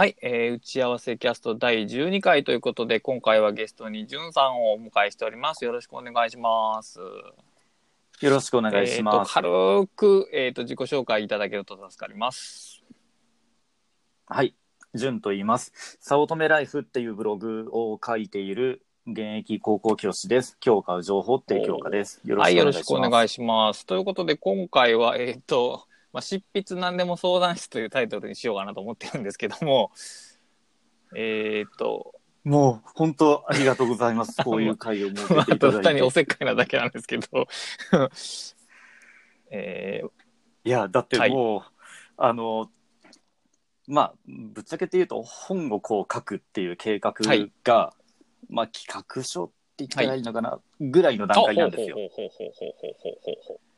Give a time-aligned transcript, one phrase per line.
[0.00, 5.62] はい、えー打ち合わせキャスト第12回ということで、今回はゲストにじゅんさんをお迎えしております。
[5.66, 6.98] よろしくお願いします。
[6.98, 9.16] よろしくお願いします。
[9.16, 12.82] えーと軽く、えー、と自己紹介いただけると助かります。
[14.24, 14.54] はい。
[14.94, 15.98] じゅんと言います。
[16.00, 20.56] 早乙女ライフっていうブログを書いている現役高校教師です。
[20.60, 22.22] 教科情報っていう教科です。
[22.24, 23.10] よろはい、しくお願いしよろしくおます。
[23.10, 23.84] 願いします。
[23.84, 29.92] ということで、今回は、えっ、と、まあ、執筆なんでも相談室というタイトルにしようかなと思ってるんですけども、
[31.16, 32.14] えっ、と、
[32.44, 34.36] もう本当ありがとうございます。
[34.44, 35.82] こういう会を設けまあ、ていただいて。
[35.82, 37.46] 単におせっかいなだけなんですけど、
[39.50, 40.10] えー
[40.62, 41.62] いや、だってはいもう、
[42.16, 42.70] あの、
[43.86, 47.50] まあ、ぶっちゃけて言うと本をこう書くっていう計画が、はい
[48.48, 51.96] まあ企画書って言ったらいいのかな、ぐらいの段階なんですよ。
[51.96, 53.69] ほうほうほうほうほうほうほうほう。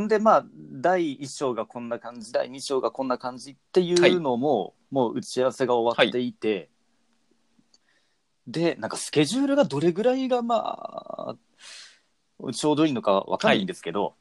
[0.00, 6.70] んでまあ第1章がこんな感じ第2章がこんな感じっていうのも、もう打ち合わせが終わっていて、
[8.46, 11.36] でなんかスケジュールがどれぐらいがまあ
[12.52, 14.14] ちょうどいいのかわかんないんですけど、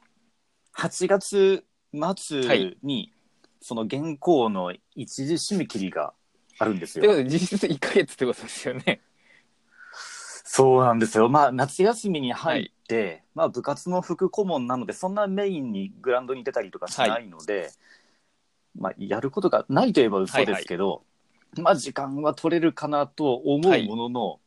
[0.78, 1.64] 8月
[1.94, 3.14] 末に
[3.62, 6.14] その原稿の一時締め切りが
[6.60, 7.06] あるんですよ。
[7.06, 9.02] ということで、実質1ヶ月ってことですよね。
[10.54, 11.30] そうなんですよ。
[11.30, 17.72] まあ夏休みに入って、まあ部活の副顧問なのでそんなメインにグラウンドに出たりとかしないので、
[18.78, 21.04] まあやることがないといえば嘘ですけど、
[21.58, 24.40] まあ時間は取れるかなと思うものの、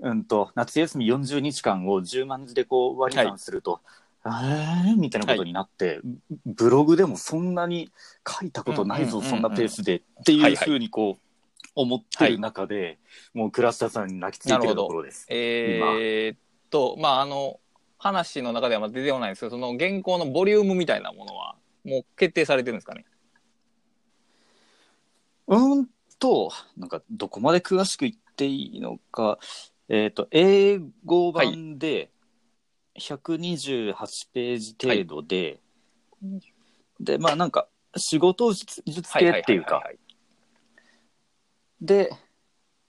[0.00, 3.80] うんと夏休み40日間を10万字でこう割り算すると、
[4.26, 6.00] えーみたいなことになって、
[6.46, 7.92] ブログでもそんなに
[8.28, 11.23] 書いたことないぞ、うんうんうんうんそんなペースでっていうふうにこう
[11.74, 12.98] 思ってる中で、
[13.32, 15.26] もう倉下さんに泣きついてるところです。
[15.28, 16.38] えーっ
[16.70, 17.60] と、まあ、あの、
[17.98, 23.04] 話の中では出てこないんですけど、その原稿のボリュームみたいなものは、もう決定されてるんですかね？
[25.46, 29.38] うーんと、なんかどこまで詳しく言っていいのか、
[29.88, 32.10] えっ、と、英語版で
[32.98, 33.94] 128
[34.32, 35.60] ページ程度で、
[37.00, 39.98] で、まあなんか仕事術術系っていうか、はい
[41.84, 42.10] で、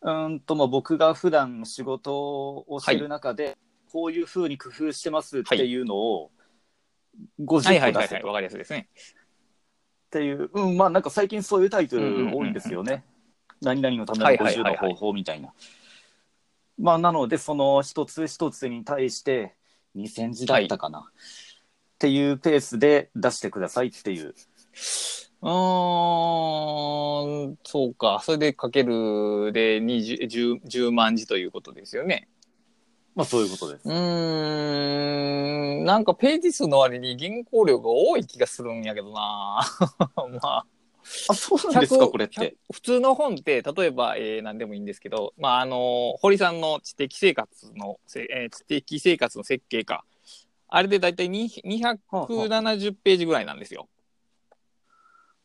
[0.02, 3.58] うーんと、まあ僕が普段仕事をする中で、
[3.92, 6.32] こういうふうに工夫してますっていうのを
[7.40, 8.90] 50はいはいはいはい、個出せとわかりやすいですね。
[8.96, 13.04] っていう、うん、まあなんか最近そういうタイトル多いんですよね。
[13.62, 15.54] 何々のための50の方法みたいな。
[16.78, 19.56] まあなので、その一つ一つに対して
[19.96, 21.04] 2000字だったかな、っ
[22.00, 24.36] ていうペースで出してくださいっていう。
[25.46, 25.52] うー
[27.52, 28.20] ん、そうか。
[28.24, 32.28] それでかけるで20 10, 10万字ということですよね。
[33.14, 33.92] まあそういうことですう。
[33.92, 39.62] ーん、なんかページ数の割に原稿量が多い気がするんやけどな。
[40.18, 40.66] まあ。
[41.30, 42.56] あ、そうなんですか、100これって。
[42.74, 50.04] 普通の本って、例えば、えー、何でもいいんですけど、まあ、あの、堀さんの知的生活の、せえー知的生活の設計か。
[50.68, 53.88] あれでだいたい270ページぐらいなんですよ。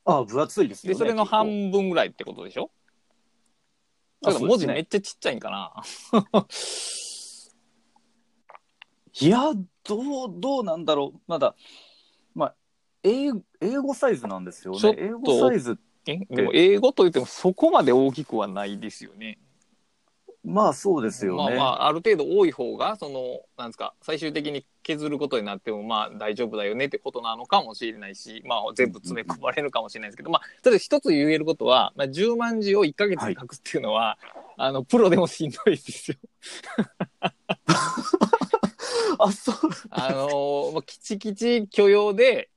[0.05, 0.99] あ、分厚いですよで、ね。
[0.99, 2.71] それの半分ぐらいってことでしょ？
[4.23, 5.73] だ文字めっちゃちっちゃいんかな。
[9.21, 9.53] いや、
[9.85, 11.21] どう、どうなんだろう。
[11.27, 11.55] まだ、
[12.35, 12.55] まあ、
[13.03, 13.31] 英
[13.61, 14.79] 英語サイズなんですよ。
[14.79, 19.39] ね英語サイズ、えでも英語といってもそこまで大きくはないですよね。
[20.43, 21.57] まあそうですよね。
[21.57, 34.17] まあまあ、ある程度多い方が、その、なんですか、最終的に削ることになっても、まあ大丈夫だよねってことなのかもしれないし、まあ全部詰め込まれるかもしれないですけど、まあ、ただ一つ言えることは、まあ10万字を1ヶ月で書くっていうのは、
[34.57, 36.17] あの、プロでもしんどいですよ。
[39.19, 39.57] あ、そう。
[39.91, 42.49] あのーまあ、きちきち許容で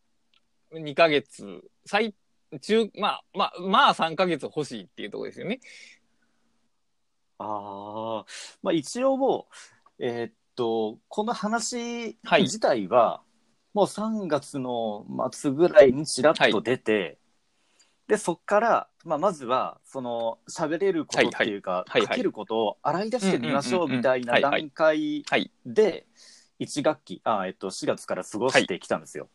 [0.72, 2.16] 2ヶ月、最、
[2.62, 5.60] 中、まあ、まあ、まあ3ヶ月欲しいっていうところですよね。
[7.46, 8.26] ああ、
[8.62, 9.48] まあ一応も
[10.00, 12.44] う、えーっと、この話はい。
[12.44, 13.22] 自体は、
[13.74, 17.18] もう3月の末ぐらいにちらっと出て、
[18.08, 22.08] で、そっから、まあまずは、その、喋れることっていうか、はいはい。
[22.08, 23.98] 書けることを洗い出してみましょううんうんうんうん。
[23.98, 24.62] みたいなはいはい。
[24.62, 25.52] 段階はい。
[25.66, 26.06] で、
[26.60, 29.30] 1学期、あ、えっと、4月から過ごしてきたんですよ。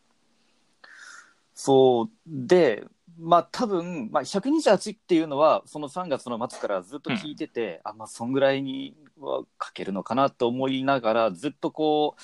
[1.55, 2.85] そう、で、
[3.19, 12.23] まあ多分、まあ、128っていうのはその3月の末からずっと聞いてて、あまあそんぐらいには書けるのかなと思いながらずっとこう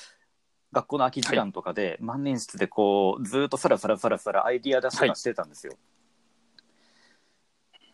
[0.73, 5.73] 学校の空き時間とかで、万年筆でこうずっとさらさらさらさらアイディア出しとかしてたんですよ。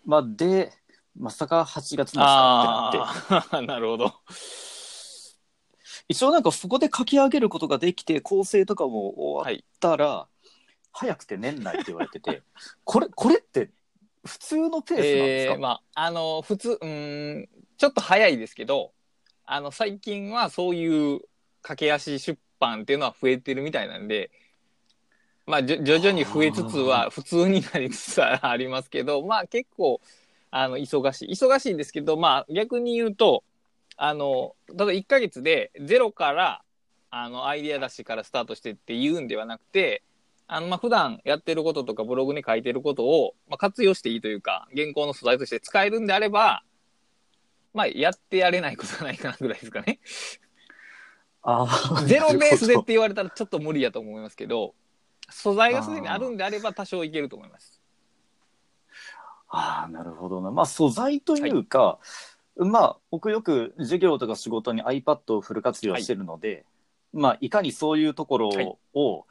[0.04, 0.72] まあで
[1.18, 3.60] まさか8月末かってなって。
[3.66, 4.12] なるほど。
[6.08, 10.26] 一応なんかそこで書き上げることができて構成とかも終わったら、
[10.92, 12.42] 早くて年内って言われてて
[12.84, 13.70] これこれって
[14.24, 17.48] 普通のペースなんですか、えー、まあ、あの、普通、うん、
[17.78, 18.92] ちょっと早いですけど、
[19.46, 21.20] あの、最近はそういう
[21.62, 24.30] 駆け足出版っていうのは増えてるみたいなんで、
[25.46, 30.00] まあ、徐々に増えつつは普通になりつつありますけど、まあ結構、
[30.50, 31.30] あの、忙しい。
[31.30, 33.42] 忙しいんですけど、まあ逆に言うと、
[33.96, 36.62] あの、ただ1ヶ月でゼロから、
[37.10, 40.04] あの、アイディア出しからスタートしてって言うんではなくて、
[40.52, 46.64] あの、まあ、普段やってることとかブログに書いてることを、まあ、活用していいというか、原稿の素材として使えるんであれば、
[47.72, 50.00] まあ、やってやれないことはないかなぐらいですかね。
[51.42, 54.74] あー ゼロベースでって言われたらちょっと無理やと思いますけど、
[55.30, 57.80] 素材がすでにあるんであれば多少いけると思います。
[59.46, 60.50] ああ、なるほどな。
[60.50, 62.00] まあ、素材というか、
[62.56, 66.66] まあ、僕よく授業とか仕事に iPad をフル活用してるので、
[67.12, 68.48] まあ、いかにそういうところ
[68.94, 69.26] を、はい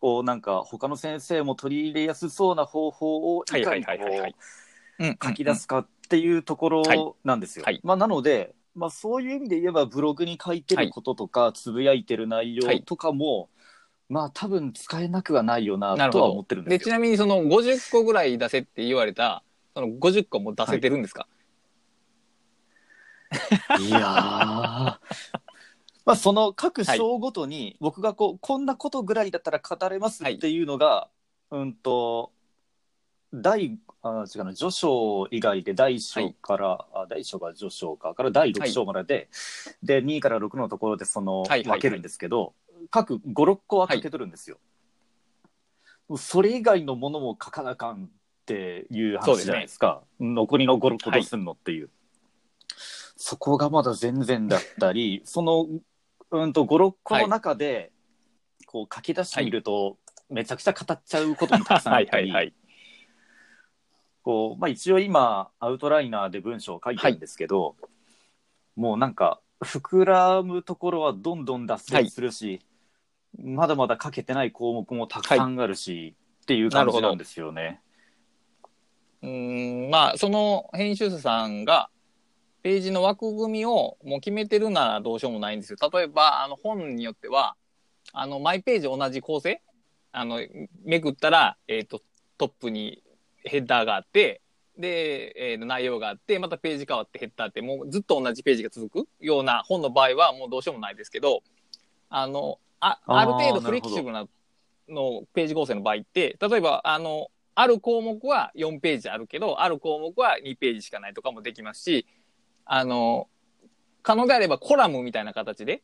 [0.00, 3.92] こう、なんか、他の先生も取り入れやすそうな方法をいかにこ
[4.98, 6.98] う、うん書き出すかっていうとこはい。
[6.98, 7.64] ろなんですよ。
[7.64, 7.80] はい。
[7.82, 13.48] まあ、なので、まあ、そういう意味で言えばブログに書いてることとか、つぶやいてる内容とかも、
[14.08, 16.94] まあ多分使えなくはないよなとは思ってるんでですちよ。
[16.94, 19.44] なみにその50個ぐらい出せって言われた、
[19.74, 21.28] その50個も出せてるんですか、
[23.78, 25.39] い、 やー
[26.04, 31.08] まあその各章ごとに僕がこうこんなことぐらいだったら語れますっていうのが、
[31.50, 32.32] うんと
[33.32, 39.28] 第あ違うな序章以外で第1章から、あ第1章が序章かから第6章まで
[39.82, 41.78] で、で2から6のところでその、はいはいはい。
[41.78, 42.54] 分けるんですけど
[42.90, 44.58] 各56個は書けとるんですよ。
[46.08, 48.08] もうそれ以外のものも書かなあかんっ
[48.46, 51.90] ていう話そうですねじゃないですか残りの56個どうすんのっていう、
[53.16, 55.68] そこがまだ全然だったりその、
[56.30, 57.92] うん、と56個の中で、
[58.66, 59.98] こう書き出してみると、
[60.28, 62.30] めちゃくちゃ語っちゃうこともたくさんあったり。
[62.30, 62.54] い。
[64.22, 67.76] こうまあ、一応今アウトライナーで文章を書いてるんですけど、
[68.76, 72.60] もうなんか膨らむところはどんどん脱線するし、
[73.38, 77.80] まだまだ書けてない項目もたくさんあるし、っていう感じなんですよね。
[79.22, 81.89] うーん、まあ、その編集者さんが、
[82.62, 85.78] ページの枠組みをもう決めてるならどうしようもないんですよ。
[85.92, 87.56] 例えば、あの本によっては、
[88.12, 89.62] あの、マイページ同じ構成
[90.12, 90.40] あの、
[90.84, 92.02] めくったら、えっ、と、
[92.36, 93.02] トップに
[93.44, 94.40] ヘッダーがあって、
[94.78, 101.42] で、えーと内容があって、またページ変わってヘッダーって、もうずっと同じページが続くような本の場合はもうどうしようもないですけど、
[102.08, 104.26] あの、あある程度フレキシブルな
[104.88, 112.06] のページ構成の場合って、例えば、あの、ある項目は4ページあるけど、ある項目は2ページしかないとかもできますし、
[112.64, 113.28] あの、
[114.02, 115.82] 可能であればコラムみたいな形で、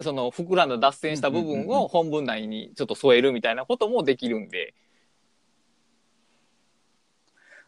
[0.00, 4.74] その膨らんだ脱線した部分を本文内にちょっと添えるみたいなこともできるんで、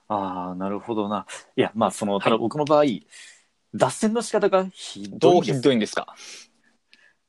[0.08, 1.26] ああなるほどな。
[1.56, 2.84] いやまあそのただはい僕の場合、
[3.72, 5.62] 脱線の仕方がひどどひいうんです。
[5.62, 6.14] どいんですか？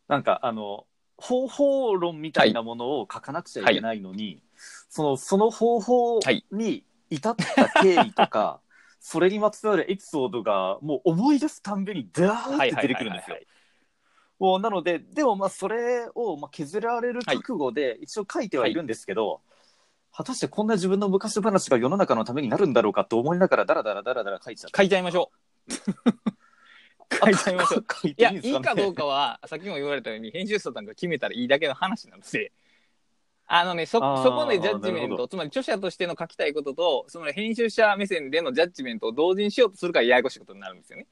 [0.07, 0.85] なんかあの
[1.17, 4.41] 方法論みたいなものを書かなくちゃいけないのに、
[4.89, 6.19] そのその方法
[6.51, 8.59] に至った経緯とか、
[9.07, 13.37] それにまつわるエピソードがもう思い出すたんびにダーって出てくるんですよ。
[14.39, 19.41] もうなのででもまあそれをまあ削られる覚悟で一応書いてはいるんですけど、
[20.11, 24.69] 果たしてこんな自分の昔話が世の中のためになるんだろうかと思いながらダラダラダラダラ書いちゃ。
[24.75, 25.29] 書いちゃいましょ
[25.67, 25.75] う。
[27.15, 27.85] 書いちゃいましょう。
[28.01, 32.51] 書いいや、いていいか、どうかは、さっきも言われたように、編集者さんが決めたらいいだけの話なので、
[33.47, 41.05] あのね、そ、そこでジャッジメント、つまり著者としての書きたいことと、つまり編集者目線でのジャッジメントを同時にしようとするからややこしいことになるんですよね。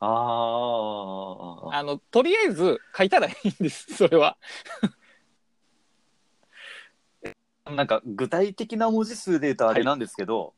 [0.00, 4.36] あああの、とりあえず書いたらいいんです、それは。
[7.70, 10.54] なんか具体的な文字数で言うとあれなんですけど、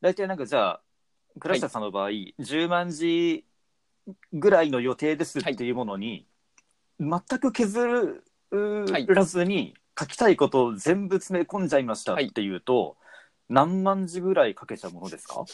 [0.00, 0.80] 大体なんかじゃあ
[1.40, 3.44] 倉下さんの場合、10万字
[4.32, 6.26] ぐらいの予定ですっていうものに、
[6.98, 8.31] 全く削はい
[9.08, 12.96] らずに書きたいことを全部詰め込んじゃいましたっていうと、
[13.48, 15.44] 何万字ぐらい書けちゃうものですか？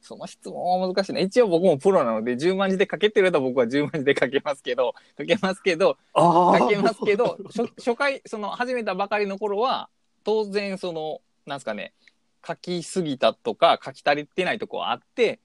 [0.00, 1.20] その質問は難しいな。
[1.20, 9.88] 一応僕もプロなので、10万字で書けてると僕は10万字で書けますけど、書けますけど、あ書けますけど、初初回、その始めたばかりの頃は、
[10.24, 11.92] 当然その、なんですかね、
[12.44, 15.38] 書きすぎたとか書き足りてないとこはあって、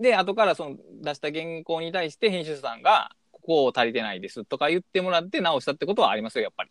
[0.00, 6.70] で、後からその出した原稿に対して編集者さんが、ここ足りてないですとか言ってもらって直したってことはありますよ、やっぱり。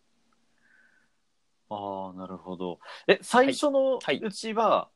[1.70, 4.88] あーなるほどえ最初のはいうちは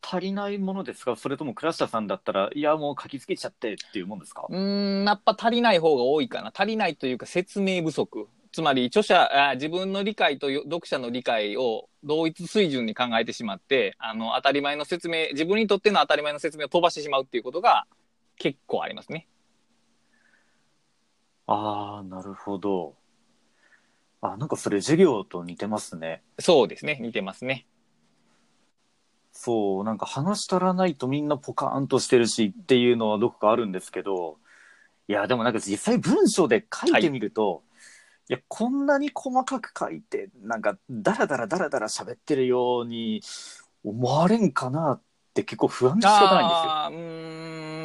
[0.00, 4.46] 足りないものですか、それとも倉下さんだったらいやもう書きつけちゃってっていうもんですか？
[4.48, 6.52] うーん、やっぱ足りない方が多いかな。
[6.54, 8.28] 足りないというか説明不足。
[8.52, 17.86] つまり著者あ自分の理解とよ読者の理解を同一水準に考えてしまってあの当たり前の説明自分にとっての当たり前の説明を飛ばしてしまうっていうことが
[18.38, 19.28] 結構ありますね。
[21.46, 22.94] ああ、なるほど。
[24.20, 26.22] あ、なんかそれ授業と似てますね。
[26.38, 27.66] そうですね似てますね。
[29.32, 34.38] そう、なんか話足らないとみんなポカーンとしてるしっていうのはどこかあるんですけど、
[35.08, 37.62] いや、でもなんか実際文章で書いてみると、
[38.28, 43.22] い、や、こんなに細かく書いて、なんかダラダラダラダラ喋ってるように
[43.84, 47.06] 思われんかなって結構不安で仕方ないんですよ。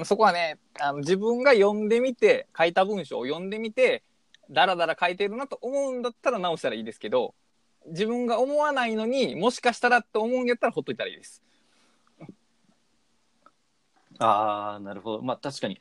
[0.06, 4.04] そこはねあの自分が読んでみて書いた文章を読んでみて
[4.50, 7.34] だらだら書いてるなと思うんだったら直したらいいですけど
[7.88, 11.42] 自分が思わないのにもしかしたらって思うんやったらほっといたらいいです。
[14.20, 15.22] ああ、なるほど。
[15.24, 15.80] まあ確かに、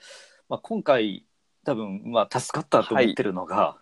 [0.49, 1.27] まあ、今回
[1.65, 3.77] 多分、まあ助かったと思ってるのが、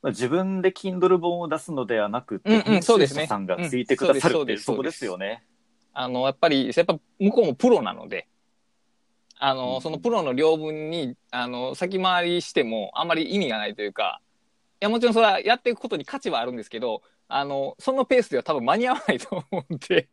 [0.00, 5.44] まあ、自分で Kindle 本を出すのではなくて、うんうん編そうですねさんがついてくださるうんっていうそこそうですよね。
[5.92, 8.28] あのやっぱりやっぱ向こうもプロなので
[9.38, 14.20] あの、うんそのプロの領分にあの先回りしてもあんまり意味がないというか
[14.80, 20.08] いやもちろんそれはやっていくことに価値はあるんですけどあのそのペースでは多分間に合わないと思うんで。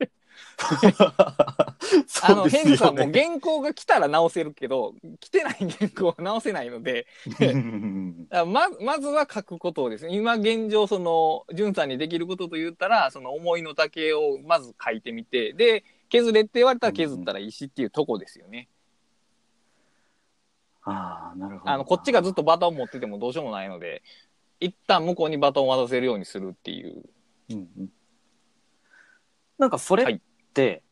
[2.24, 3.10] あの、ヘンズさんも。
[3.12, 7.08] 原稿が来たら直せるけど、来てない原稿は直せないので、
[8.32, 18.68] ま、まずは書くことをですね、今現状、その、ジュンさんにできることと言ったら、その思いの丈をまず書いてみて、で、削れって言われたら削ったらいいしっていうとこですよね。
[20.86, 21.72] ああ、なるほど。
[21.72, 24.02] あの、こっちがずっとバトン持っててもどうしようもないので、
[24.60, 27.04] 一旦向こうにバトンを渡せるようにするっていう。
[27.50, 27.90] うんうん
[29.58, 30.20] なんかそれっ
[30.54, 30.84] て、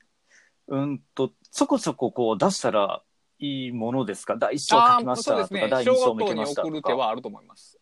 [0.69, 3.01] うんと、ちょこちょここう出したら
[3.37, 4.37] いいものですか？
[4.37, 5.69] 第一章書きましたとか、そうですね。
[5.69, 6.67] 第小二章もいけましたとか。
[6.69, 7.77] 送る手はあると思います。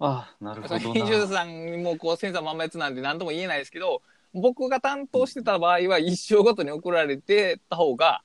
[0.00, 1.28] ああ、なるほど編集。
[1.28, 4.02] さんにもこう千差万別なんで何とも言えないですけど
[4.34, 8.22] 僕が担当してた場合は一生ごとに送られてた方が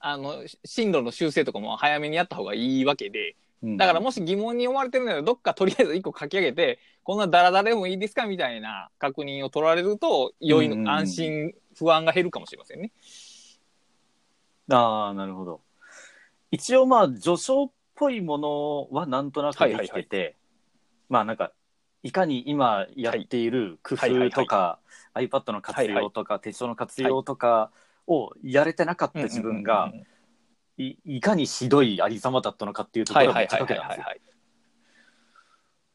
[0.00, 3.36] あの進路の修正とかも早めにやった方がいいわけで。
[3.62, 3.76] うん。
[3.76, 10.90] だからもし疑問に思われてるならどっかとりあえず1個書き上げてこんなダラダラでもいいですかみたいな確認を取られると良いの、うんうんうん。
[10.90, 12.90] 安心不安が減るかもしれませんね。
[14.70, 15.60] ああ、なるほど。
[16.50, 20.36] 一応まあ、序章っぽいものはなんとなくできてて、
[21.08, 21.52] まあなんか、
[22.02, 24.78] いかに今やっている工夫とか、
[25.14, 27.70] iPad の活用とか、手帳の活用とか
[28.06, 29.92] をやれてなかった自分が
[30.76, 34.30] い、いかにひどいありさまだったのかっていうところがめっちゃはいはいはい書けたんですよ。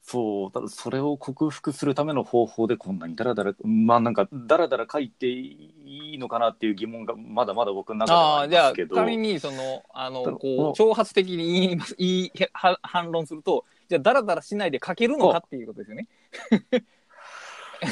[0.08, 5.74] そう、ただそれを克服するための方法でこんなにダラダラ、まあなんか、ダラダラ書いてい
[6.14, 8.96] いのかなっていう疑問がまだまだ僕の中ではありますけど。
[8.96, 16.08] 仮にそのあのこう挑発的に言います言いは反論するとじゃあダラダラしないで書けるのかっていうことですよね。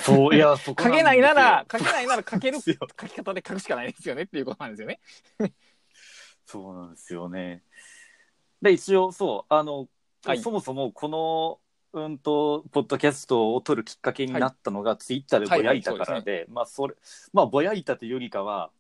[0.04, 5.00] そう、いや、 そこ書けないなら書書けないなら書ける書き方で書くしかないですよねっていうことなんですよね。
[6.46, 7.64] そうなんですよね。
[8.62, 9.88] で、一応、そう、あの、
[10.26, 10.40] はい。
[10.40, 11.60] そもそもこの、
[11.94, 16.96] うんと、ポッドキャストを撮るきっかけになったのが、ツイッターでぼやいたからで、まあ、それ、
[17.34, 18.72] まあ、ぼやいたというよりかは、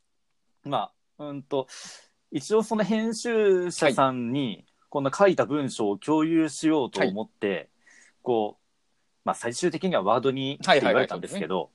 [0.63, 1.67] まあ、うんと、
[2.31, 7.69] 一応その編集者さんに、こんな書いた文章を共有しようと思って、
[8.22, 8.62] こう、
[9.25, 11.70] まあ、最終的にはワードにって言われたんですけど、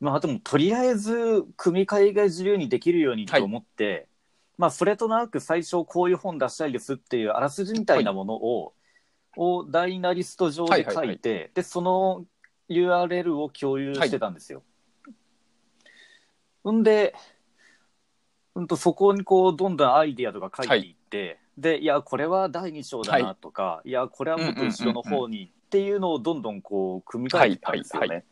[0.00, 4.08] まあ、でも、とりあえず、組み替えが自由にできるようにと思って、
[4.58, 8.74] まあ、それとなく最初こういう本出したいですっていうあらすじみたいなものを、
[9.36, 11.50] をダイナリスト上で書いて、はいはいはい。
[11.54, 12.24] で、その
[12.68, 14.62] URL を共有してたんですよ。
[16.70, 17.14] んで、
[18.54, 28.08] うんとそこにこうどんどんアイディアとか書いていって、で、いや、これは第2章だなとか、い、や、これはもっと後ろの方にっていうのをどんどんこう組み替えていったんですよね。
[28.08, 28.22] はいは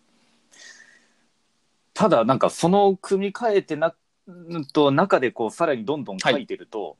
[1.94, 3.94] ただ、なんかその組み替えてな、
[4.26, 6.96] うんと中でこうさらにどんどん書いてると、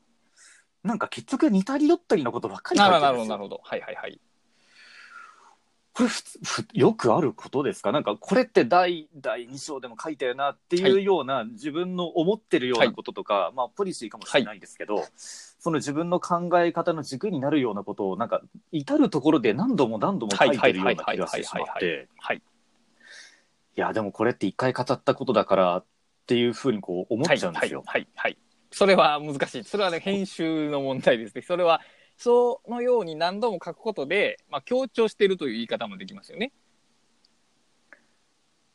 [0.85, 3.61] なんか結局似たり寄ったりのことばっかり書いてるんですよなるほどなるほど。
[3.63, 4.21] はいはいはい。
[5.95, 15.05] これ普通ふよくあることですかなんかこれって第第2章でも書いたよなっていうような、自分の思ってるようなこととか、まあポリシーかもしれないですけど、
[15.65, 22.37] その自分の考え方の軸になるようなことをなんか至る所で何度も何度も書いてるような気がしてしまってはい。
[22.37, 25.85] いやでもこれって一回語ったことだからっ
[26.27, 27.83] ていうふうにこう思っちゃうんですよ。
[27.87, 28.39] はいはいはいはい。
[28.73, 29.65] それは難しい。
[29.65, 31.41] それはね、編集の問題ですね。
[31.41, 31.81] それは、
[32.19, 36.53] そのように何度も書くことで、まあ、強調しているという言い方もできますよね。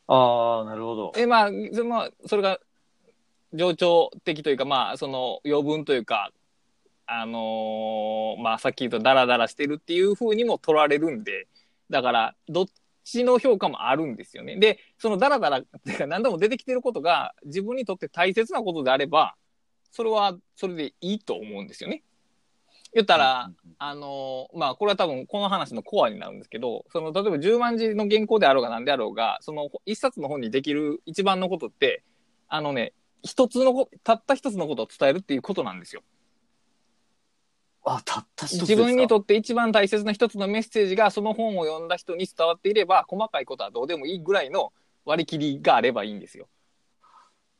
[0.08, 1.12] ああなるほど。
[1.16, 2.58] え、まあ、その、それが、
[3.52, 6.32] 冗長的というか、まあ、その、余分というか、
[7.12, 11.48] あのーまあ、さっき言うとダラダラしてるっていう風にも取られるんで、
[11.90, 12.66] だから、どっ
[13.02, 14.56] ちの評価もあるんですよね。
[14.56, 19.34] で、そのダラダラってか何度も出てきてることが自分にとって大切なことであれば、
[19.90, 22.04] それはそれでいいと思うんですよね。
[22.94, 32.04] 言ったら、あのーまあ、これは多分この話のコアになるんですけど、その、例えば10万字の原稿であろうが何であろうが、その一冊の本にできる一番のことって、
[32.46, 36.02] あのね、一つのこ、たった一つのことを伝えるっていうことなんですよ。
[37.84, 44.72] あ、たった自分にとって一番大切な一つのメッセージがその本を読んだ人に伝わっていれば、細かいことはどうでもいいぐらいの
[45.04, 46.48] 割り切りがあればいいんですよ。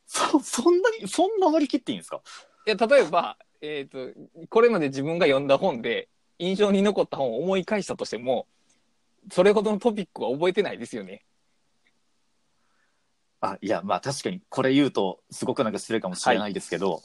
[0.05, 2.21] そ、そんなに、そんな割り切っていいんですか？
[2.67, 4.09] いや、例えば、えっ、と、
[4.49, 8.47] これまで自分が読んだ本で印象に残った本を思い返したとしても、
[9.31, 11.23] それほどのトピックは覚えてないですよね。
[13.39, 17.01] あ、いや、まあ確かに、これ言うと、すごくなんか失礼かもしれないですけど、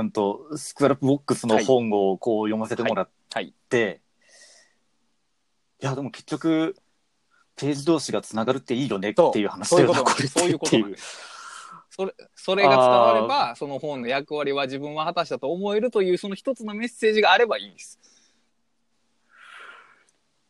[0.00, 3.54] うんと、スクラップボックスの本をこう読ませてもらっはい。
[3.68, 4.02] て、
[5.80, 6.76] い、や、でも結局、
[7.56, 10.04] ページ同士がつながるっていいよねっていう話だよな。
[10.28, 11.18] そういうことなんです。
[11.90, 17.98] それ、それが伝われば、その本の役割は自分は果たしたと思えるという、その一つのメッセージがあればいいんです。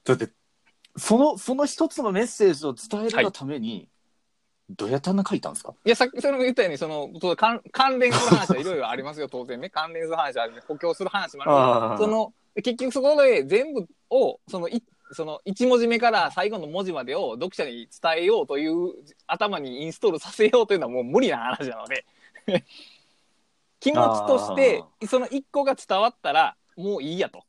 [0.04, 0.28] だって、
[0.96, 3.88] その、その一つのメッセージを伝えるがために、
[4.70, 5.74] どうやってあんな書いたんですか？
[5.84, 9.70] いや、さっきそれも言ったように、その、そう関関連する話はいろいろありますよ、 当然ね。
[9.70, 11.98] 関連する話はある補強する話もあるあー。
[11.98, 14.82] その、結局そこで全部を、その、い
[15.12, 18.92] その1文字目から最後の文字までを読者に伝えようという
[19.28, 22.04] 頭にインストールさせようというのはもう無理な話なので。
[23.78, 27.44] 気持ちとしてその1個が伝わったらもういいやと。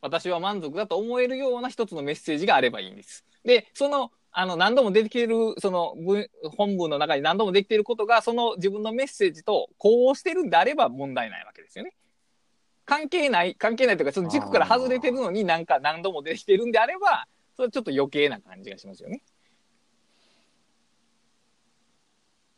[0.00, 3.24] 私は満足だと思えるような一つのメッセージがあればいいんです。
[3.44, 11.94] でそのあの何度も出てきてるその文本文の中に何度もできていることがその自分のメッセージと呼応してるんであれば問題ないわけですよね。
[12.84, 17.26] 関係ない、関係ないというか、その軸から外れてるのになんか何度も出てきてるんであれば、
[17.56, 19.22] それはちょっと余計な感じがしますよね。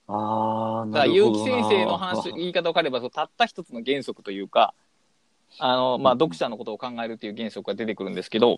[0.09, 1.45] ああ、だから、なるほどな。
[1.45, 4.75] 結城先生の話、 言い方を変えれば、そうたった一つの原則というか、
[5.59, 8.57] あの、まあ、うん読者のことを考えるっていう原則が出てくるんですけど、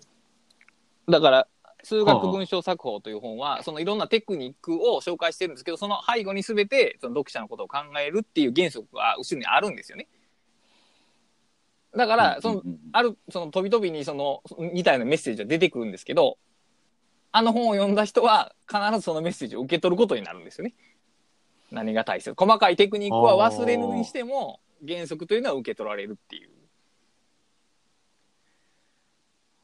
[1.07, 1.47] だから、
[1.83, 10.07] 数学文章作法という本は、そのいろんなテクニックを紹介してるんですけど、その背後に全て、その読者のことを考えるっていう原則が後ろにあるんですよね。
[11.95, 16.37] だから、そのある、その、飛び飛びにその、似たようなメッセージが出てくるんですけど、
[17.31, 20.73] あの本を読んだ人は必ずそのメッセージを受け取ることになるんですよね。
[21.71, 22.33] 何が大切。
[22.35, 26.49] 細かいテクニックは忘れるにしても、原則というのは受け取られるっていう。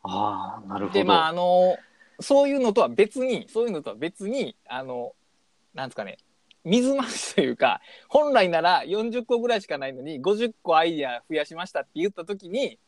[0.03, 0.99] ああ、なるほど。
[0.99, 1.77] で、まあ、あの、
[2.19, 5.13] そういうのとは別に、そういうのとは別に、あの、
[5.73, 6.17] なんですかね、
[6.63, 12.79] 水増しというか、本来なら40個ぐらいしかないのに、50個アイディア増やしましたって言ったときに、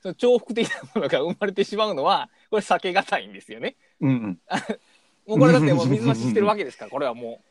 [0.00, 3.76] その重複的なものが生まれてしまうのは、これ避けがたいんですよね。
[4.00, 4.40] うんうん。
[5.26, 7.42] もうこれだってもう水増ししてるわけですから、これはも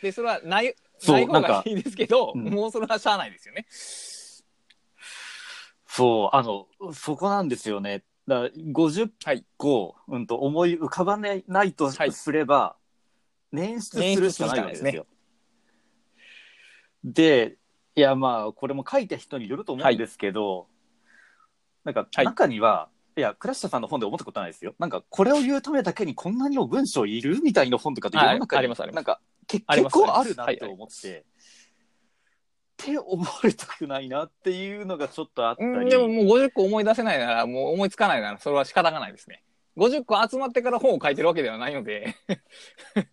[0.00, 0.02] う。
[0.02, 0.74] で、それはない、
[1.06, 3.66] ない方がいいですけど、うんもうそれはしゃあないですよね。
[5.86, 8.02] そう、あの、そこなんですよね。
[8.26, 9.44] だから50はい。
[9.56, 12.12] 個、うんと思い浮かばねないとはい。
[12.12, 12.76] すれば、
[13.52, 15.06] 捻出するしかないわけですよ。
[17.04, 17.56] で、
[17.94, 20.68] いやまあ、これも書いた人によると思うんですけど、
[21.84, 22.24] なんかはい。
[22.24, 24.74] 中には、い、や、倉下さんの本で思ったことないですよ。
[24.78, 28.96] なんか、これを言うためだけにこんなにも文章いるみたいな本とかって世の中にあありますあります。
[28.96, 30.64] なんか、結構あるなって。
[30.64, 31.24] はい思って、
[32.82, 35.68] って思われたくないなっていうのがちょっとあったり。
[35.68, 39.42] うん、でももう50個思い出せないなら、もう思いつかないなら、それは仕方がないですね。
[39.76, 42.14] 50個集まってから本を書いてるわけではないので、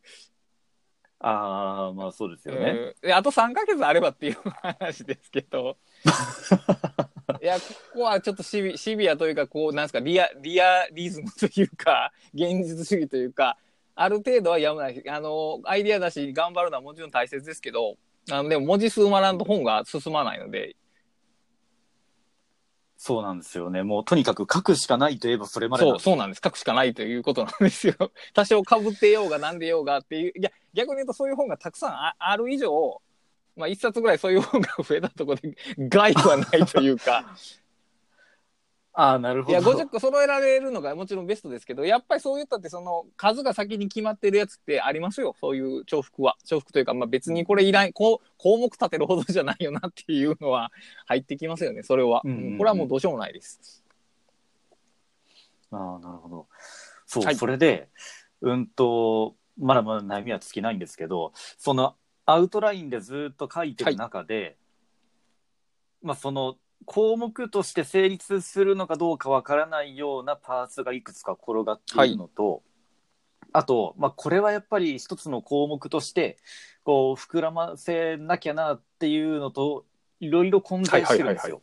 [1.21, 2.71] ああ、まあそうですよね。
[2.71, 5.77] うんであと3ヶ月あればっていう話ですけど、
[7.41, 7.62] いや、こ
[7.93, 13.58] こはちょっとシビシビアというか、こう、なんですか、リア、リアリズムというか、現実主義というか、
[13.95, 17.97] ある程度はやむないし、あの、アイディアだし、頑張るのはもちろん大切ですけど、
[18.32, 20.76] あのでも文字数埋まらんと本が進まないので、
[23.00, 23.82] そうなんですよね。
[23.82, 26.42] もうとにかく書くしかないといえばそれまでなんそう、そうなんです。
[26.44, 27.96] 書くしかないということなんですよ。
[28.36, 33.02] 多少被ってようが何でようがっていう、いや、逆に言うとそういう本がたくさんあある以上、
[33.56, 37.34] まあ一冊ぐらいそういう本が増えたところで害はないというか、
[39.00, 39.58] ああ、なるほど。
[39.58, 45.34] いや、50個揃えられるのがもちろんベストですけど、やっぱりそう言ったってその数が先に決まってるやつってありますよ。
[45.40, 46.36] そういう重複は。
[46.44, 50.74] 重複というか、まあ別にこれいらん、こう、項目立てるほどじゃないよなっていうのは
[51.06, 52.22] 入ってきますよね、それは。
[52.26, 53.86] うんうんうんこれはもうどうしようもないです。
[55.72, 56.48] ああ、なるほど。
[57.06, 57.88] そう、はいそれで、
[58.42, 64.58] うんと、まだまだ悩みは尽きないんですけど、そのアウトラインでずっと書いてる中で、
[66.04, 72.63] まあその項目として成立するのかどうかわからないようなパーツがいくつか転がっているのと、
[73.52, 76.38] あと、まあ、これはやっぱり一つの項目として
[76.84, 79.86] こう膨らませなきゃなっていうのと
[80.20, 81.62] いろいろ混在してるんですはいはいはいよ。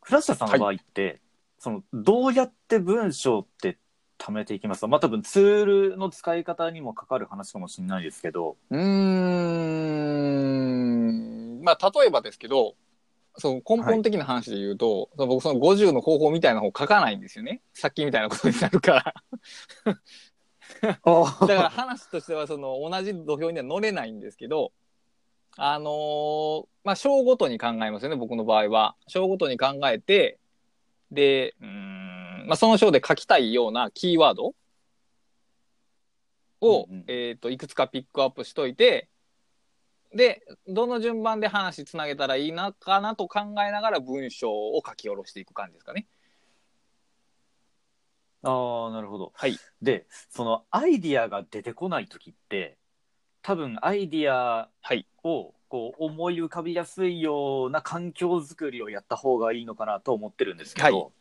[0.00, 1.20] 倉下さんの場合って、
[1.58, 3.78] そのどうやって文章って
[4.18, 8.80] 貯めていきますか、まあ、多分ツールの使い方にもかかる話かもしれないですけど、うー
[11.60, 11.60] ん。
[11.62, 12.74] まあ、例えばですけど、
[13.38, 17.62] その根本的な話で言うと、その僕その50の方法みたいな方書かないんですよね。
[17.72, 19.14] さっきみたいなことになるから。
[20.82, 24.72] だから話としてはその同じ土俵には乗れないんですけど、
[25.56, 28.96] あのーまあ、章ごとに考えますよね、僕の場合は。
[29.06, 30.38] 章ごとに考えて、
[31.10, 34.54] で、うーん、まあ、その章で書きたいようなキーワード
[36.60, 39.08] を、うんうんえっ、と、いくつかピックアップしといて、
[40.14, 46.06] で、どの順番で話つなげたらいいなかなと考えながら文章を書き下ろしていく感じですかね。
[48.42, 49.32] ああ、なるほど。
[49.34, 49.58] はい。
[49.82, 52.78] で、そのアイディアが出てこない時って、
[53.42, 55.06] 多分アイディアはい。
[55.24, 61.17] をこう思い浮かびやすいような環境づくりをやった方がいいのかなと思ってるんですけど、ん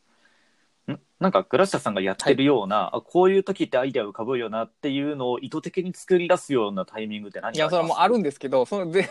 [1.20, 9.10] なんか倉下さんがやってるような、あこういう時ってアイディア浮かぶよなっていうのを意図的に作り出すようなタイミングって何いや、それはもうあるんですけど、そのぜ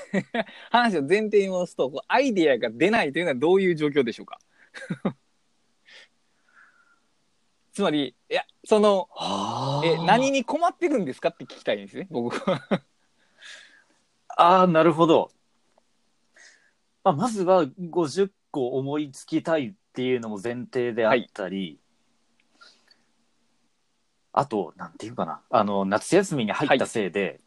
[0.70, 4.38] 話を前提に戻すと、アイディアが出ないというのはどういう状況でしょうか？
[7.72, 12.62] つまり、いや、その、あえ、何に困ってるんですかって聞きたいんですね、僕は。
[14.28, 15.30] ああ、なるほど。
[17.04, 21.78] まあ、まずは50個思いつきたいっていうのも前提であったり、
[24.36, 27.40] あと、なんていうかな、あの、夏休みに入ったせいで、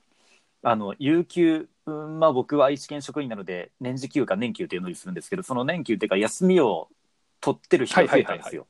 [0.64, 6.90] あの、有給、うんまあ僕は愛知県職員なので、年次休暇、年休っていうのにするんですけど、その年休っていうか休みを
[7.42, 8.66] 取ってる人が増えたんですよ。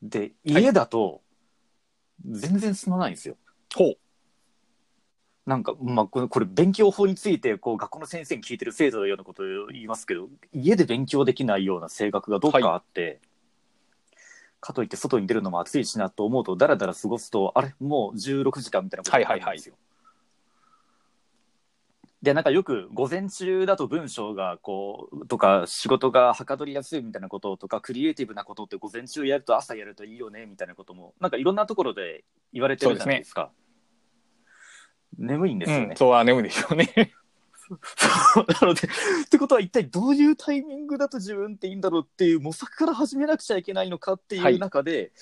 [0.00, 1.20] で、家だと、
[2.24, 3.36] 全然進まないんですよ。
[3.74, 3.98] ほう。
[5.46, 13.20] なんか、まあ、これこれ勉強法についてこう学校の先生に聞いてる生徒のようなことを言いますけど家で勉強できないような性格がどっかあって、
[14.60, 17.74] かといって外に出るのも暑いしなと思うとだらだら過ごすとあれ？
[17.80, 19.74] もう16時間みたいなことになるんですよ。
[22.20, 33.52] でなんかよく午前中だと文章がこうとか仕事がはかどりやすいみたいなこととかクリエイティブなことって午前中やると朝やるといいよねみたいなこともなんかいろんなところで言われてるじゃないですか。
[35.16, 35.96] 眠いんですよねうん、。
[35.96, 37.14] そうは眠いでしょうね。
[38.60, 38.88] なので、
[39.24, 44.54] ってことは一体どういうタイミングだと自分っていいんだろうっていう模索から始めなくちゃいけないのかってはい。
[44.54, 45.12] いう中で、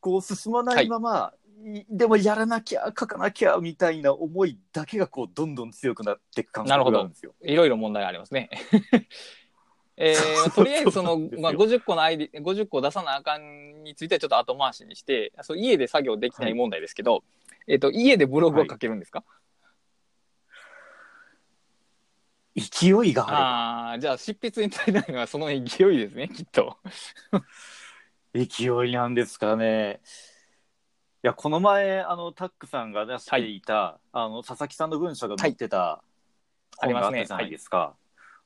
[0.00, 1.32] こう進まないまま、
[1.64, 7.34] いでもやらなきゃ書かなきゃみたいな思いだけがこうどんどん強くなっていく感なるほど覚があるんですよ。
[7.42, 8.50] いろいろ問題がありますね。
[9.96, 17.24] えー、 とりあえずその、まあ、50個のアイディ、50個出さなあかんについてはちょっと後回しにして、そう家で作業できない問題ですけど、
[17.66, 19.24] えっ、と、家でブログは書けるんですか、
[22.56, 25.66] 勢いがあああー、じゃあ執筆に足りないのはその勢い
[25.98, 26.78] ですね、きっと。
[28.32, 30.00] る 勢いなんですかね。
[31.22, 36.02] いやこの前あのタックさんが出していた、あの佐々木さんの文章が載ってた
[36.78, 37.94] 本があったじゃないですか。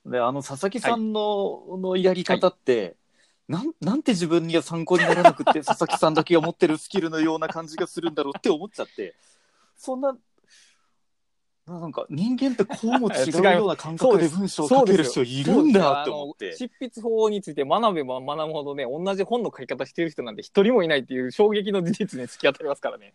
[0.04, 2.96] であの佐々木さんの,、のやり方って、
[3.48, 9.14] なんなんて自分には参考にならなくて佐々木さんだけが持ってるスキルのような感じがするんだろうって思っちゃって
[9.76, 10.16] そんな
[11.78, 16.10] なんか人間ってこうも違うような感覚 で文章を書ける人いるんだって。
[16.10, 22.80] 思って執筆法について学べば学ぶほどね、同じ本の書き方してる人なんて一人もいないっていう衝撃の事実に突き当たります。
[22.80, 23.12] からね。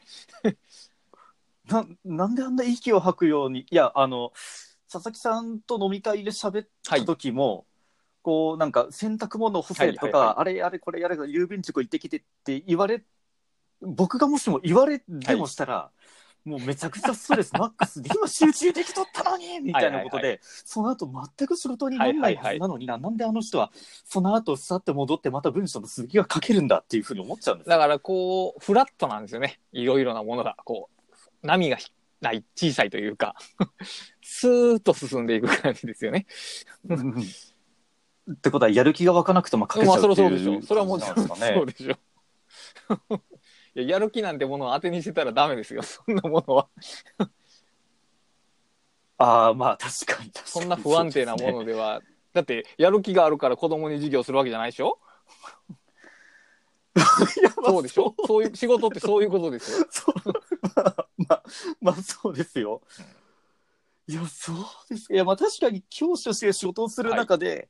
[1.68, 4.32] ななんであんな息を吐くようにいやあの
[4.92, 7.66] 佐々木さんと飲み会で喋った時も、
[8.22, 13.04] こうなんか洗濯物干せとか、はいはいはいあれあれこれやれ郵便局行ってきてって言われ
[13.82, 15.92] 僕がもしも言われでもしたら、
[16.46, 23.72] もうめちゃくちゃストレスマックスで今集中できとったのにみたいなことで、はいその後全く仕事にならないはずなのにな、なんであの人は
[24.06, 29.60] その後さって戻ってまた文章の続きが書けるんだっていうふうに思っちゃうんですよだからこう、フラットなんですよね。
[29.72, 30.56] いろいろなものが。
[30.66, 30.90] こ
[31.44, 31.78] う、波が
[32.22, 33.36] ない、小さいというか、
[34.22, 36.26] スーッと進んでいく感じですよね。
[36.88, 37.24] うん
[38.32, 43.22] ってことはやる気が湧かなくても書けちゃうまあ、っていうそれはそれはもちろん、感じなんですかねそうでしょ。
[43.76, 45.84] いややる気なんてものを当てにしてたらダメですよ。
[45.86, 46.70] そんなものは。
[49.18, 50.48] ああ、まあ確かに確かに。
[50.48, 52.02] そんな不安定なものでは。
[52.34, 55.00] だって、やる気があるから子供に授業するわけじゃないでしょ？
[56.98, 57.48] そうですね。
[57.48, 58.16] いやまあそうでしょ？
[58.26, 59.88] そういう、仕事ってそういうことですよ。
[59.92, 60.16] そう
[60.76, 61.44] まあ、まあ、
[61.82, 62.82] まあそうですよ。
[64.08, 64.56] いや、そう
[64.90, 65.12] です。
[65.12, 67.70] いや、まあ確かに教師として仕事をする中で、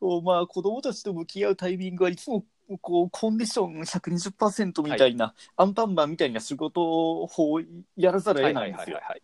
[0.00, 2.44] こうまあ子供たちと向き合うタイミングはいつも
[2.78, 7.28] こうコンディション120%みたいな、アンパンマンみたいな仕事を
[7.96, 9.00] やらざるを得ないんですよ。
[9.02, 9.22] はい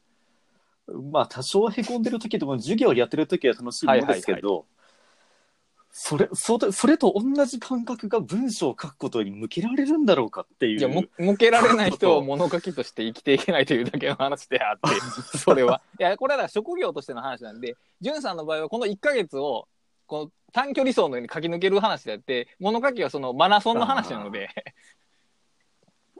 [1.13, 4.65] まあ多少へこんでる時でも授業やってる時は楽しいものですけど、はい
[6.01, 10.79] それそれそれと同じ感覚が文章を書くことに向けられるんだろうかっていう。
[10.79, 15.01] いや、む向けられない人を物書きとして生きていけないというだけの話であって、
[15.39, 15.83] それは。
[15.99, 19.67] いや、これはだから職業としての話なんで、じゅんさんの場合はこの1ヶ月を、
[20.07, 24.49] この短距離走のように書き抜ける話であって、物書きはそのマラソンの話なので、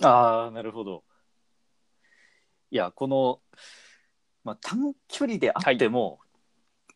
[0.03, 1.05] ああ、なるほど。
[2.71, 3.41] いや、この、
[4.45, 6.21] まあ、短距離であっても、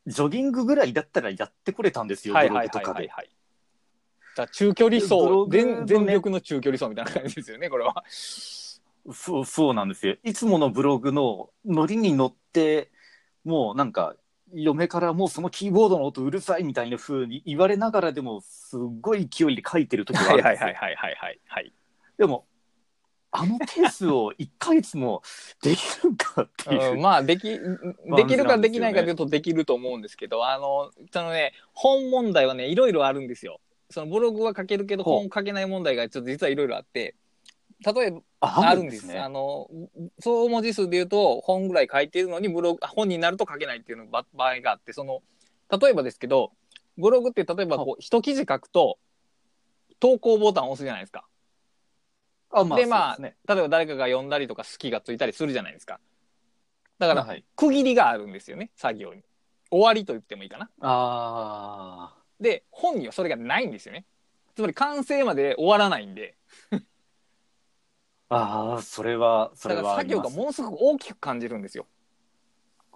[0.06, 3.10] ジョギングぐらいだったらやってこれたんですよ、ブログとかで。
[4.52, 5.14] 中距離走、
[5.48, 8.04] ね全全力の中距離走みたいな感じですよね、これは。
[8.08, 10.16] そう、そうなんですよ。
[10.22, 12.90] いつものブログのノリに乗って、
[13.44, 14.14] もうなんか、
[14.54, 20.48] 嫁からもうそのキーボードの音うるさいみたいな風に言われながらでも、すっごい勢いで書いてる時があるんですよ。
[20.48, 21.72] はいはいはいはいはいはい。
[22.18, 22.46] でも、
[23.34, 25.22] あのペースを1ヶ月も
[25.62, 26.92] できるんかっていう。
[26.92, 27.58] うん、まあでき、で
[28.28, 33.60] きるかできないかというとできると思うんですけど、あの、そのね、本問題はね、いろいろあるんですよ。
[33.88, 37.14] そのブログは書けるけど、本書けない問題がちょっと実はいろいろあって、
[37.84, 39.06] 例えば、ああるんです。
[39.06, 39.68] ねあの、
[40.18, 45.22] 総文字数で言うと、本ぐらい書いてるのに、ブログ、本になると書けないっていうのが場合があって、その、
[45.70, 46.52] 例えばですけど、
[46.96, 48.98] ブログって例えばこう、一記事書くと、
[50.00, 51.24] 投稿ボタンを押すじゃないですか。
[52.50, 53.36] あ、まあ、で、まあ、ね。
[53.48, 56.00] 例えば誰かが読んだりとか好きがついたりするじゃないですか。
[56.98, 59.22] だから、はい、区切りがあるんですよね、作業に。
[59.70, 60.70] 終わりと言ってもいいかな。
[60.80, 64.04] あで、本にはそれがないんですよね。
[64.54, 66.36] つまり完成まで終わらないんで、
[68.36, 70.38] あ、ああ、それは、そだれから作業がはあります。
[70.38, 71.86] ものすごく大きく感じるんですよ。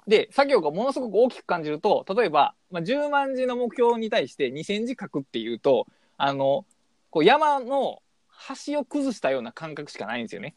[0.07, 6.65] で、作業がものすごく大きく感じると、例えば、まあ、10万字の目標に対して2000字書くっていうと、あの、
[7.11, 10.55] こう山の端を崩したような感覚しかないんですよね。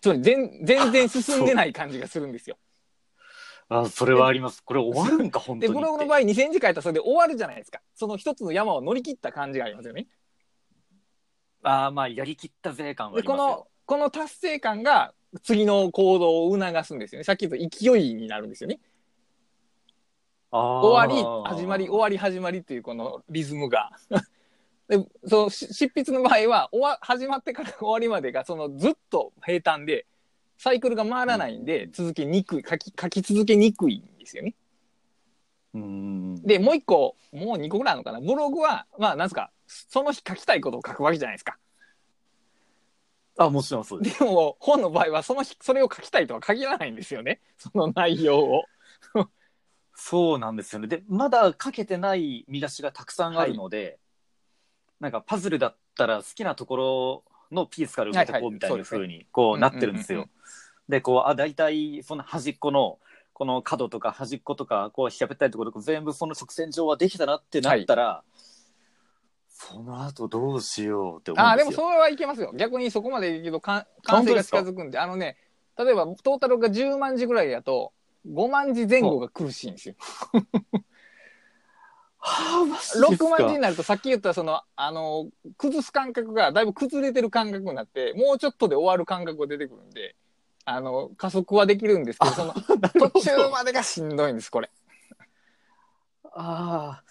[0.00, 2.58] つまり全全然進んでない感じがするんですよ。
[3.68, 4.62] あそれはあります。
[4.62, 5.80] これ終わるんか、本当で、にって。
[5.80, 7.80] ブログの場合2000字書いたらそれで終わるじゃないですか。
[7.94, 10.08] その一つの山を乗り切った感じがありますよね。
[11.62, 13.71] ああ、まあ、やりきったぜ感はあで、りますよ。
[13.86, 17.24] この、達成感が次の行動を促すんですよね。
[17.24, 18.80] さっき言った勢いになるんですよね。
[20.50, 23.90] 終終わり、始まり、終わり、始まりっていうこのリズムが。
[24.88, 30.06] で、そのし執筆の場合は、終わ、始まってから終わりまでが、そのずっと平坦で、
[30.58, 34.54] サイクルが回らないんで、続けにくい、書き、書き続けにくいんですよね。
[35.72, 36.42] うん。
[36.42, 38.20] で、もう一個、もう二個ぐらいあるのかな。
[38.20, 41.58] ブログは、まあ、なんですか、その日書きたいことを書くわけじゃないですか。
[43.38, 44.18] あ、もちろんそうです。
[44.18, 47.40] でも、本の場合は、その日、それを書きたいとは限らないんですよね。
[47.56, 48.64] その内容を。
[49.94, 50.88] そうなんですよね。
[50.88, 53.98] で、まだ書けてない見出しがたくさんあるので、
[55.00, 60.30] なんかパズルだったら好きなところのピースから埋めてはいはいこうみたいなそうですね風にこうなってるんですうんうんよ。
[60.88, 62.98] で、こう、あ、大体その端っこの、
[63.32, 68.24] この角とか端っことか、こう、平べったいところとか全部その直線上はできたなってなったら、
[69.68, 71.70] その後どうしようって思ああ、うんでよ。
[71.70, 72.52] ですもそれはいけますよ。
[72.56, 75.36] 逆にそこまでいくけど、か完成が近づくんで、あのね、
[75.78, 77.92] 例えばトータルが10万字ぐらいだと、
[78.28, 79.94] 5万字前後が苦しいんですよ。
[82.18, 83.58] はあ、マジです6万字にか。
[83.60, 90.16] なると、さっき言ったその、あの、崩す感覚がだいぶ崩れてる感覚になって、もうちょっとで終わる感覚が出てくるんで、
[90.64, 92.52] あの、加速はできるんですけど、その、
[93.10, 94.70] 途中までがしんどいんです、これ。
[96.34, 97.02] ああ。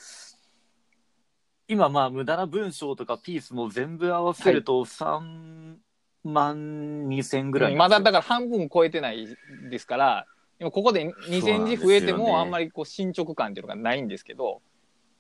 [1.72, 5.78] 今まあ無駄な文章とかピースも全部合わせると3
[6.26, 9.26] 万2千ぐらいまだだかから半分超えてない
[9.70, 10.26] ですから、
[10.60, 14.62] 今ここで2000字増えても、あんまりこう進捗感っていうのがないんですけど、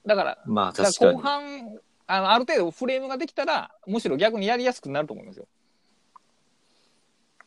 [0.05, 5.47] だから、まあ後半あの、ある程度フレームができたら、むしろ逆にやりやすくなると思いますよ。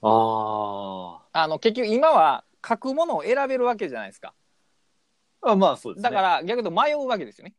[0.01, 4.33] ああの、結局今は書くものを選べるわけじゃないですか。
[5.43, 5.51] あ。
[5.51, 6.09] あまあそうですね。
[6.09, 7.55] だから逆に迷うわけですよね。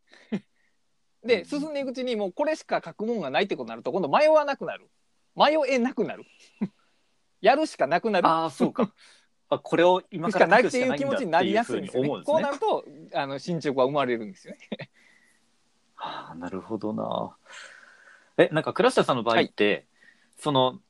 [1.26, 4.90] で、うん進んでいくうちにもうこれしか書くもんがないってことになると、今度迷わなくなる。
[5.36, 6.24] 迷えなくなる。
[7.42, 8.28] やるしかなくなる。
[8.28, 8.94] ああ、そうか。
[9.48, 12.10] あこれを今しかからないっていう書くしかないんだ気持ちになりやすいんですよね。
[12.10, 14.90] うこうに思うんですねなると、あの、進捗は生まれるんですよね。
[15.96, 17.38] は あ、なるほどな。
[18.38, 19.88] え、なんか倉下さんの場合って、
[20.38, 20.82] その、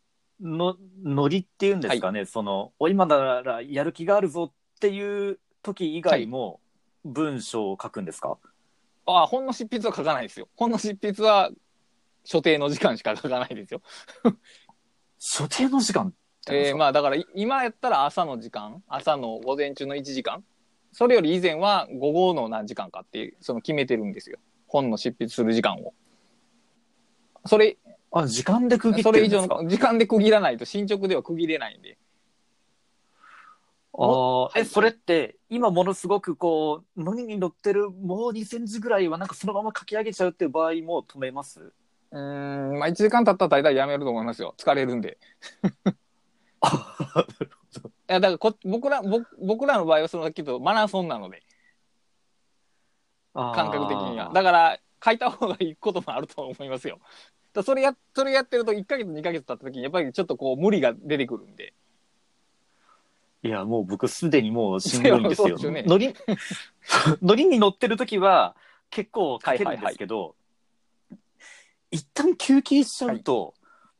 [0.42, 6.60] の、ノリっていうんですかね、その、お今ならやる気があるぞっていう時以外も
[7.04, 8.50] 文章を書くんですか、あ
[9.06, 10.48] あ、本の執筆は書かないですよ。
[10.56, 11.52] 本の執筆は
[12.24, 13.82] 所定の時間しか書かないですよ。
[15.20, 16.12] 所定の時間っ
[16.46, 20.44] てえー、まあだからい今やったら朝の時間、朝の午前中の1時間
[20.92, 24.38] それより以前は午後の何時間かっていう、その決めてるんですよ。
[24.68, 25.94] 本の執筆する時間を。
[27.46, 27.78] それ、
[28.12, 29.64] あ、時間で区切ってそれ以上るんですか？
[29.64, 31.98] の時間で区切らないと進捗では区切れないんで。
[33.98, 34.08] ああ、
[34.56, 41.74] え、はいそれって、今ものすごくこう、ノリに乗ってるもう2センチぐらいはなんかそのまま書き上げちゃうっていう場合も止めます？
[42.12, 44.54] うーん、まあ1時間経ったら大体やめると思いますよ。
[44.58, 45.18] 疲れるんで。
[46.62, 47.26] あ
[48.10, 51.44] いや、だからこ僕ら、僕僕らの場合はそのき言ったマラソンなので、
[53.34, 54.32] 感覚的には。
[54.34, 57.00] だから、書いた方がいいこともあると思いますよ。
[57.54, 61.74] だそれや、それやってると1ヶ月、2ヶ月経った時に、やっぱりちょっとこう無理が出てくるんで。
[63.46, 65.58] いや、もう僕すでにもうしんどいんですよ。
[65.70, 66.16] ねノリ、
[67.22, 68.56] ノリ に乗ってる時は
[68.90, 70.36] 結構書けるんですけど、
[71.92, 73.54] 一旦休憩しちゃうと、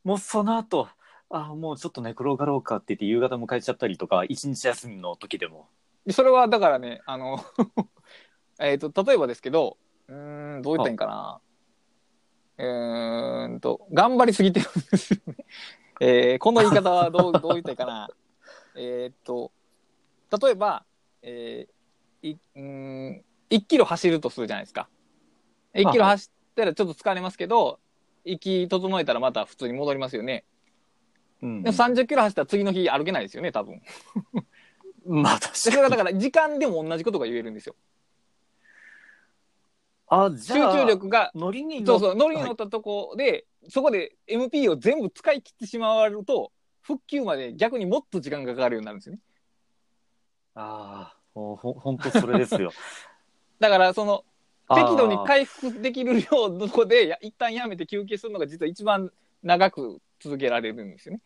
[0.04, 0.90] もうその後、
[1.30, 5.68] あもうちょっと寝転がろうかって言って夕方迎えちゃったりとか、一日休みの時でも。
[6.08, 7.40] でそれはだからね、あの、
[8.60, 9.78] えっと、例えばですけど、
[10.08, 11.42] うーん、どう言ったらいいんかな。
[12.58, 15.36] えーんと、頑張りすぎてるんですよね。
[16.00, 18.10] えーこの言い方はどう、どう言ったらいいかな。
[18.76, 19.52] えーっと、
[20.42, 20.86] 例えば、
[21.22, 21.76] えー
[22.28, 24.88] いうーん、1キロ走るとするじゃないですか。
[25.74, 27.80] 1キロ走ったらちょっと疲れますけど、
[28.24, 30.44] 息整えたらまた普通に戻りますよね。
[31.42, 33.82] うんでも30キロ走ったら次の日歩けないですよね、多分。
[35.06, 35.84] まあ確でそれかに。
[35.84, 37.76] はだから時間でも同じことが言えるんですよ。
[40.08, 46.52] あ、じ集ゃあ、中力が、ノリに乗そうそう、乗りに乗ったとこで、そこで MP を全部使い切ってしまうと、
[46.86, 49.22] 復旧まで逆にもっと時間がかかるようになるんですよね。
[50.54, 52.74] ああ、もうほ本当 それですよ。
[53.60, 54.24] だから、その、
[54.76, 59.12] 適度に回復できる量のとこで、や 一旦やめて休憩するのが実は一番
[59.44, 61.22] 長く続けられるんですよね。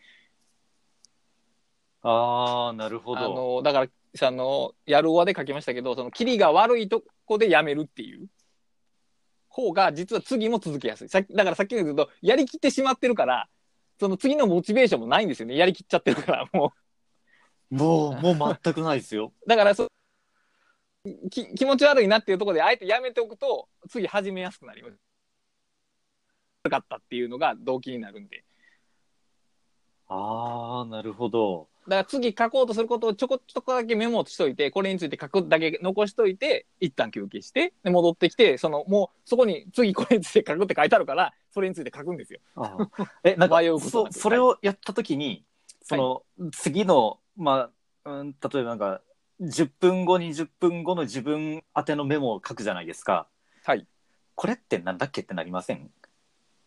[2.01, 3.33] あー、なるほあど。
[3.33, 8.27] の、だから、あの、やるわで書きましたけど、その、キリが悪いとこでやめるっていう
[9.49, 11.09] 方が、実は次も続けやすい。
[11.09, 13.49] さだからさっきの言うと、やりきってしまってるから、
[13.99, 15.57] その次のモチベーションもないんですよね。
[15.57, 16.73] やりきっちゃってるから、も
[17.69, 19.33] もう、もう全くないですよ。
[19.45, 19.49] う。
[19.49, 19.87] だからそ、
[21.29, 24.95] き気持ち悪いなっていうところで、あえてやめておくと、次始めやすくなります。
[26.63, 28.43] 悪かったっていうのが動機になるんで。
[30.07, 31.67] あー、なるほど。
[31.87, 42.39] だから次書こうとすることをちょこちょこだけメモしといて、これについて書くだけ残しといて、一旦休憩して、で戻ってきて、その、もうそこに次これについて書くって書いてあるから、それについて書くんですよ。
[43.23, 45.45] え、なんか迷うことそなくそれをやったときに、
[45.81, 47.69] その、次の、ま
[48.05, 49.01] あ、うん、例えばなんか、
[49.41, 53.27] 10分後、20分後の自分宛てのメモを書くじゃないですか。
[53.63, 53.87] はい。
[54.35, 55.91] これってなんだっけってなりません？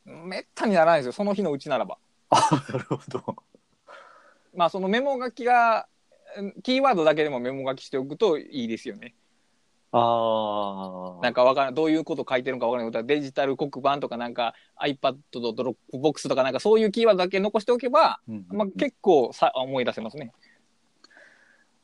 [0.04, 1.98] めったにならないですよ、その日のうちならば。
[2.30, 3.36] あ、なるほど。
[4.54, 5.86] まあそのメモ書きが、
[6.36, 9.14] うんキーワードだけでもメモ書きしておくといいですよね。
[9.94, 20.32] あなんかわからん、どういうこと書いてるのかわからないことはデジタル黒板とかなんか iPad と Dropbox とかなんかそういうキーワードだけ残しておけば、うんまあ結構さ思い出せますね。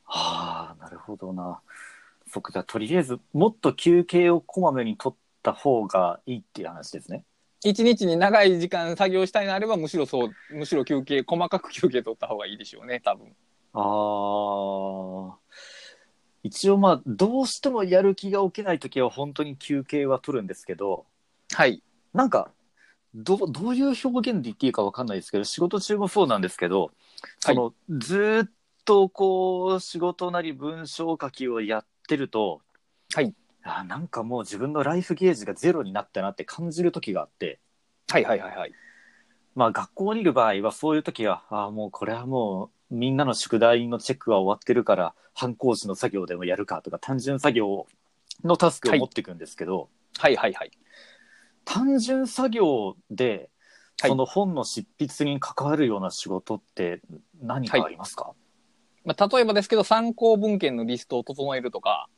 [0.05, 1.61] ああ、なるほどな。
[2.31, 7.23] そっか、じゃあとりあえず、もっと休憩をこまめに取った方がいいっていう話ですね。
[7.63, 13.35] 一日に長い時間作業したいのであれば、むしろそう、むしろ休憩、細かく休憩取った方がいいでしょうね、多分。
[13.73, 15.37] ああ。
[16.43, 21.05] 一応まあ、どうしてもやる気が起きないときは本当に休憩は取るんですけど、
[21.53, 21.83] はい。
[22.13, 22.51] なんか、
[23.13, 26.91] どう、どういう表現で言っていいかわかんないですけど、仕事中もそうなんですけど、
[27.39, 28.49] その、ずーっ
[28.85, 32.61] とこう、仕事なり文章書きをやってると、
[33.13, 33.33] はい。
[33.63, 37.59] あーなんかもう自分のライフゲージがゼロになったなって感じる時があって、
[38.07, 38.73] はいはいはいはい。
[39.55, 47.87] まあ学校にいる場合はそういう時は、ああ、もうこれはもうみんなの宿題のチェックは終わってるから、反抗時の作業でもやるかとか、単純作業
[48.43, 50.35] のタスクを持っていくんですけど、はい。
[50.35, 50.53] はい。
[50.53, 50.71] はい。
[51.65, 53.49] 単純作業で、
[54.01, 54.09] はい。
[54.09, 57.01] その本の執筆に関わるような仕事って
[57.41, 58.31] 何かありますか、
[59.03, 62.09] まあ、例えばですけど、参考文献のリストを整えるとか、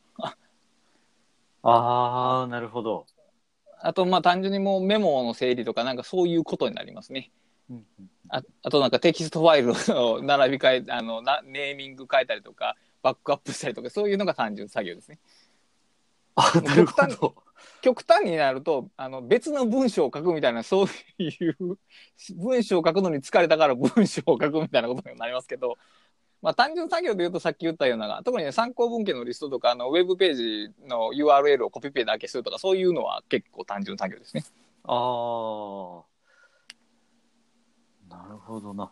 [1.64, 3.06] ああ、なるほど。
[3.82, 7.32] あと、まあ、単純にもうメモの整理とか、なんかそういうことになりますね。
[8.30, 15.20] ああと、なんかテキストファイルを並び替え、あの、なネーミング変えたりとか、バックアップしたりとか、そういうのが単純作業ですね。
[16.36, 17.36] あなるほど。
[17.82, 20.88] 極端になると、あの、別の文章を書くみたいな、そう
[21.22, 21.78] いう、
[22.36, 25.78] 文章を書くのに疲れたから文章を書くみたいなことになりますけど、
[26.42, 34.44] まあ単純作業で言うとさっき言ったような、特にね、参考文献のリストとか、あの、ウェブページの URL をコピペだけするとか、そういうのは結構単純作業ですね。
[34.86, 36.11] ああ。
[38.12, 38.92] なるほどな。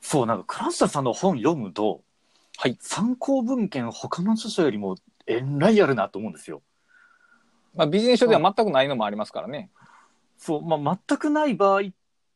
[0.00, 2.02] そう、なんか倉下さんの本読むと、
[2.58, 6.62] はい参考文献他の著書よりもえらいあるなと思うんですよ。
[7.74, 9.70] まあ、ビジネス書では全くないのもありますからね。
[10.36, 11.84] そう、まあ、全くない場合っ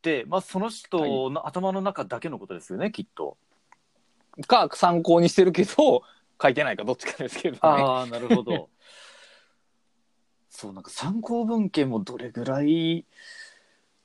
[0.01, 3.37] て、まあ、その人の頭の中だけのことですよね、きっと。
[4.47, 6.03] か、参考にしてるけど、
[6.41, 7.61] 書いてないかどっちかですけどね。
[7.63, 8.71] ああ、なるほど。
[10.51, 13.05] そう、なんか参考文献もどれぐらい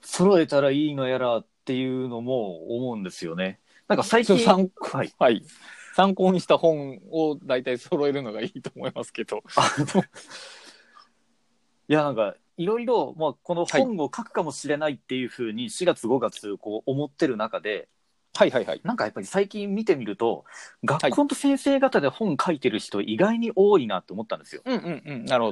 [0.01, 3.61] 揃えたらいいのやらっていうのも思うんですよね。
[3.87, 5.13] なんか最近、参考はい。
[5.17, 5.41] はい。
[5.95, 9.41] 参考にした本を大体揃えるのがいいと思いますけど。
[11.87, 17.87] いや、なんか、いろいろ、まあ、この本を書くかもしれないっていうふうに4月5月こう思ってる中で、
[18.35, 18.81] はいはいはい。
[18.83, 20.43] なんかやっぱり最近見てみると、
[20.83, 24.61] 学校の先生方で本書いてる人意外に多いなって思ったんですよ。
[24.65, 25.25] うんうんうん。
[25.25, 25.51] なるほ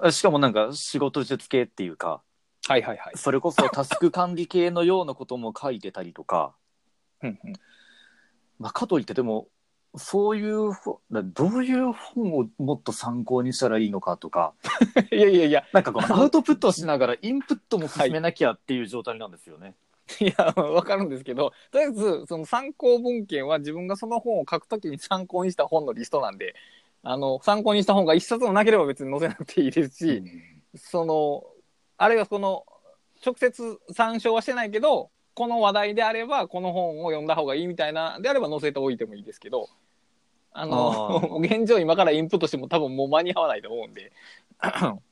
[0.00, 0.10] ど。
[0.10, 2.22] しかもなんか仕事術系っていうか、
[2.68, 3.12] はいはいはい。
[3.16, 6.54] それこそタスク管理系のようなことも書いてたりとか、
[7.22, 7.52] うんうん。
[8.58, 9.48] まあ、かといってでも、
[9.96, 10.72] そういう
[11.10, 14.54] どういう本をもっと参考にしたらいいのかとか、
[15.12, 19.76] いやいやいや、なんかこの アウトプットをしながらインプットも進めなきゃっていう状態なんですよね。
[20.20, 26.54] いや、わかるんですけど、とりあえず、その参考文献は自分がその本を書くときに参考にした本のリストなんで、
[27.02, 30.22] あの、参考にした本が一冊もなければ別に載せなくていいですし、
[30.74, 31.44] その、
[31.96, 32.64] あるいはこの、
[33.24, 39.68] 直接参照はしてないけど、この話題であれば、この本を読んだ方がいいみたいな、であれば載せておいてもいいですけど、
[40.52, 44.12] あの、あ現状今からインプットしても多分もう間に合わないと思うんで。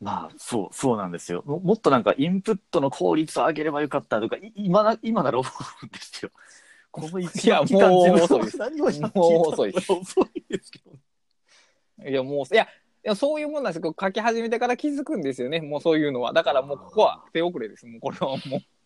[0.00, 1.42] まあ、そう、そうなんですよ。
[1.44, 5.48] ももっとなんかインプットの効率を上げればよかったとか、い今な、今なら思
[5.82, 6.30] うんですよ。
[6.92, 12.08] この一いやもう遅いですもう遅いです遅いですけど。
[12.08, 12.68] いや、もう、いや、い
[13.02, 16.32] やそういうもんなんですけど、書き始めてから気づくんですよね、もうそういうのは。
[16.32, 18.38] だからもうここは手遅れです、もうこれはもう。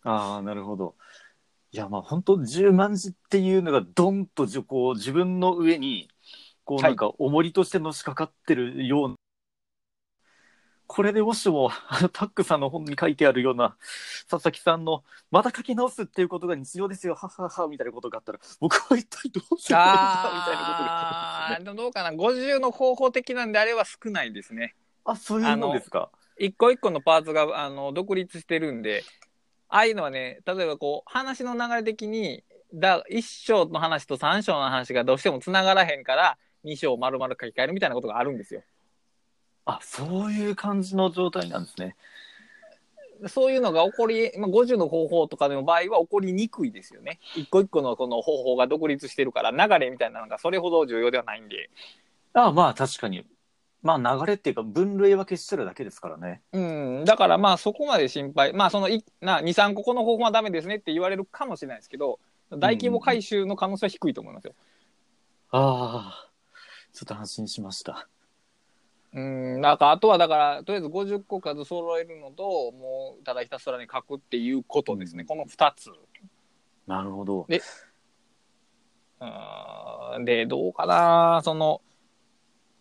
[0.03, 0.95] ああ、なるほど。
[1.71, 6.09] いや、まあ本当十万字っていうのがドンとこう自分の上に、
[6.65, 9.15] こうはいなんか重りとしてのしかかってるような、
[10.87, 13.75] これでもしも、あのタックさんの本に書いてあるような、
[14.29, 24.75] 佐々木さんの、また書き直すっていうことが日常ですよ、はははみたいなことがあったら、僕は一体どうすればいいのかみたいなことがあーどうかな、50の方法的なんであれば少ないですね。
[25.05, 26.09] あ、そういうもんですか。
[26.37, 29.03] 一個一個のパーツがあの独立してるんで、
[29.69, 38.63] ああいうのはね、例えばこう、話の流れ的に、だ1章の話と3章の話がどうしても繋がらへんから、2章丸々書き換えるみたいなことがあるんですよ。
[39.65, 41.95] あ、そういう感じの状態なんですね。
[43.27, 47.19] そういうのが起こり、まあ、50の方法とかの場合は起こりにくいですよね。
[47.35, 51.69] 一個一個のこの方法が独立してるから、流れみたいなのがそれほど重要ではないんで。
[52.33, 53.25] あまあ確かに。
[53.81, 56.41] まあ流れっていうか分類分けしてるだけですからね。
[56.53, 64.53] うん、だからまあそこまで心配、まあそのいな2、3個この方法はダメですねって言われるかもしれないですけど、大規模回収の可能性は低いと思いますよ。
[65.51, 66.29] ああ、
[66.93, 68.07] ちょっと安心しました。
[69.13, 75.21] うん、なんかあとはだから、とりあえず50個数揃えるのと、もうただひたすらに書くっていうことですね。
[75.21, 75.91] うんこの2つ。
[76.87, 77.45] なるほど。
[79.19, 81.81] うんで、どうかな、その、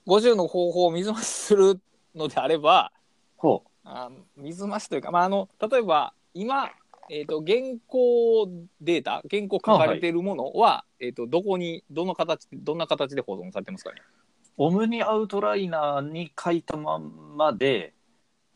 [0.07, 1.81] 50の方法を水増しする
[2.15, 2.93] のであれば、
[3.37, 6.71] ほあ水増しというか、まあ、あの例えば今、
[7.11, 8.49] えー、と原稿
[8.81, 14.22] データ原稿書かれているものは、えー、とどこにどの形どんな形で保存されてますかねう。
[14.57, 17.95] オムニアウトライナーに書いたまんまで、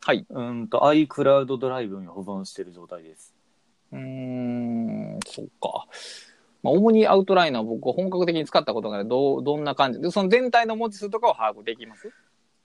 [0.03, 0.27] はい。
[0.29, 3.35] うんと iCloud ドライブに保存している状態です。
[3.93, 5.87] うーんそうか、
[6.63, 10.01] まあ、主にアウトライナーを僕は本格的に使ったことがどうどんな感じ？
[10.01, 12.13] でその全体の文字数とかを把握できます？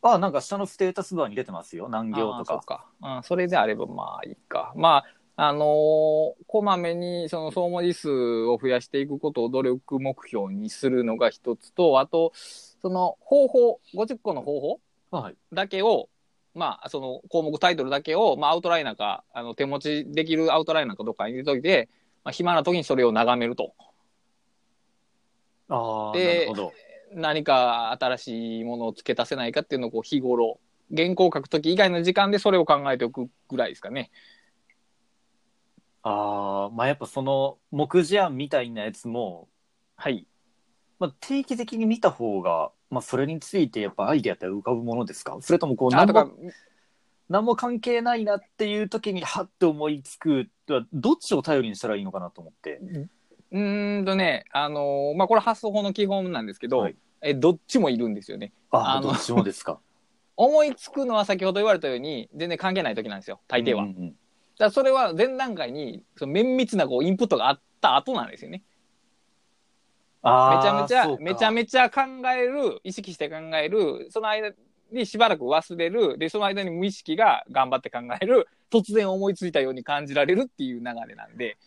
[0.04, 1.90] あなんか下のステータスバーに出てますよ。
[1.90, 2.38] 何行とか。
[2.38, 4.74] あーそうか、うん、それであればまあいいか。
[4.76, 5.06] まあ
[5.44, 8.10] あのーこまめにその総文字数
[8.44, 14.80] を増やしていくことを努力目標にするのが一つとあとその方法50個の方法
[15.10, 15.36] はい。
[15.52, 16.10] だけを
[16.54, 21.90] まあその項目タイトルだけを、まあ、アウトライナーかあの手持ちできるアウトライナーかどっかに入れといて、
[22.24, 23.74] まあ、暇な時にそれを眺めると
[25.70, 26.74] ああ、なでるほど。
[27.16, 30.60] 何か新しいものを付け足せないかっていうのをこう日頃
[30.96, 34.12] 原稿を書く時以外の時間でそれを考えておくぐらいですかね。
[36.04, 39.48] ああ、まあやっぱその目次案みたいなやつも、
[39.96, 40.28] はい。
[41.00, 45.38] まあ、定期的に見た方が、まあ、それについてやっぱアイデアって浮かぶものですか？
[45.42, 46.34] それともこう何あとかも
[47.30, 50.50] 何も関係ないなっていう時にはって思いつく
[50.94, 52.80] どっちを頼りにしたらいいのかなと思って。
[53.52, 58.52] うーんとね、あのーまあ、これ発想法の基本なんですけど、はいえどっちもいるんですよね。
[58.72, 59.80] ああのどっちもですか？
[60.38, 63.86] 思いつくのは先ほど言われたように、全然関係ない時なんですよ、大抵は。
[63.86, 64.16] だかうんうん
[64.66, 68.64] らそれは前段階に、その綿密なこうインプットがあった後なんですよね。
[70.24, 74.52] あめちゃめちゃ、めちゃめめちゃ考える、意識して考える、その間
[74.92, 81.58] にしばらく忘れる、で、その間に無意識が頑張って考える、突然思いついたように感じられるっていう流れなんで、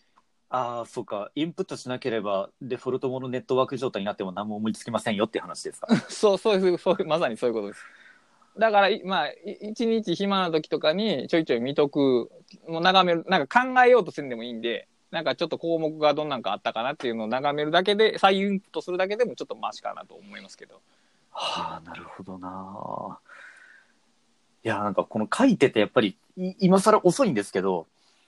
[0.56, 1.32] ああ、そうか。
[1.34, 5.88] インプットしなければ、デフォルトものネットワーク状態になっても何も思いつきませんよって話ですか。
[6.08, 7.84] そう、そういう、そういう、まさにそういうことです。
[8.58, 12.30] だから、いまあ、い一日暇な時とかにちょいちょい見とく、
[12.68, 20.80] もう眺める、なんか考えようとせんでもいいんで、なんかちょっと項目がどんなんかあったかなっていうのを眺めるだけで、再インプットするだけでもちょっとマシかなと思いますけど。
[21.30, 23.18] はあ、なるほどな。
[24.64, 27.86] いや、なんかこの書いててやっぱり、い今更遅いんですけど、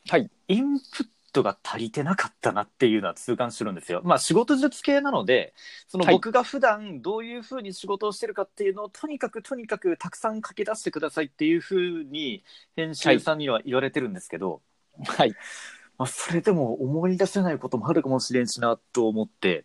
[0.09, 0.31] はい。
[0.49, 1.07] インプッ
[1.37, 4.01] トが足りてなかったなっていうのは痛感してるんですよ。
[4.05, 5.55] まあ仕事術系なので、
[5.89, 12.43] そのはい僕が普段どういうふうに仕事をしてるかっていうのをとにかくとにかくたくさん書き出してくださいっていうふうに
[12.75, 14.63] 編集さんには言われてるんですけど、
[15.05, 15.35] はい。
[15.99, 19.65] まあそれでも思い出せないこともあるかもしれんしなと思って、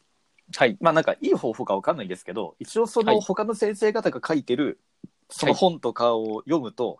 [0.55, 0.77] はい。
[0.81, 4.79] まあなんかいい方法かわかんないですけど、一応そはいの他の先生方が書いてる
[5.29, 6.99] その本とかを読むと、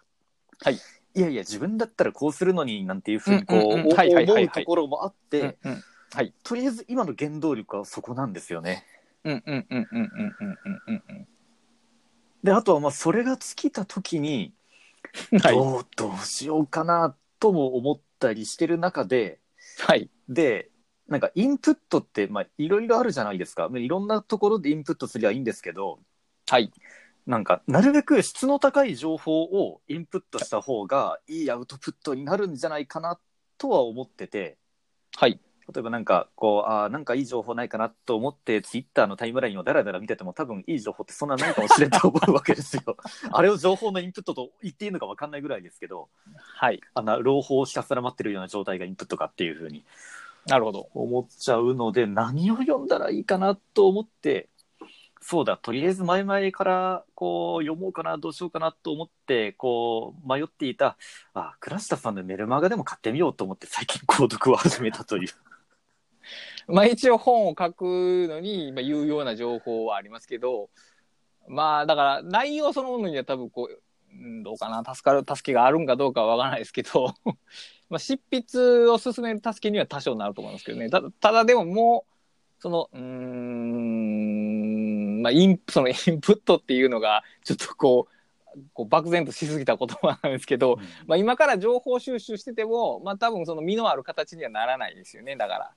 [0.61, 0.75] はい。
[0.75, 0.77] い
[1.13, 5.57] いやいや自分だったらこうするのになんていうふうにこう思うところもあって
[6.43, 8.85] とりあえず今の原動力はそこなんですよね。
[12.43, 14.53] であとはまあそれが尽きた時に
[15.31, 19.39] どうどうしようかなとも思ったりしてる中で、
[19.79, 20.69] はい、で
[21.07, 23.69] なんかインプットっていろいろあるじゃないですか。
[23.73, 25.99] いろんなところでインプットすりゃいいんですけど、
[26.47, 26.71] はい、
[27.31, 33.21] なんか、なるべく質の高い情報をインプットした方がいいアウトプットになるんじゃないかな
[33.57, 34.57] とは思ってて、
[35.15, 35.39] はい。
[35.73, 42.81] 例えばなんか、こう、あーなんかいい情報ないかなと思って、ツイッターのタイムラインをダラダラ見てても多分いい情報ってそんなないかもしれんと思うわけですよ。
[43.31, 46.81] あれを情報のインプットと言っていいのか分かんないぐらいですけど、はい。
[46.95, 49.85] あんな朗報をひたすら待ってるような状態がインプットかっていうふうに
[50.47, 50.89] なるほど。
[50.93, 54.49] 思っちゃうので、何を読んだらいいかなと思って、
[55.21, 60.97] そうだ、とりあえず前々からこう読もうかな、どうしようかなと思って、こう迷っていた、
[61.35, 65.29] あ、倉下さんのメルマガでも買ってみようと思って最近購読を始めたという。
[66.67, 67.83] まあ一応本を書く
[68.29, 70.69] のにまあ有用な情報はありますけど、
[71.47, 73.81] まあだから内容そのものには多分こう、
[74.43, 77.13] どうかな、助かる、助けがあるんかどうかはわからないですけど、
[77.89, 80.89] まあ執筆を進める助けには多少なると思いますけどね。
[80.89, 82.11] たただでももう、
[82.61, 84.80] その、うん、
[85.21, 95.37] まあインプ、 そのインプットっていうのがちょっとこう、こう漠然としすぎた言葉なんですけど、まあ、今から情報収集してても、まあ、多分その身のある形にはならないですよね。
[95.37, 95.71] だから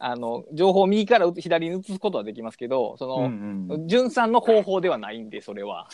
[0.00, 5.88] あの情報を右から左に移すことはできますけどその、うんうん純さんの方法ではないんでそれは。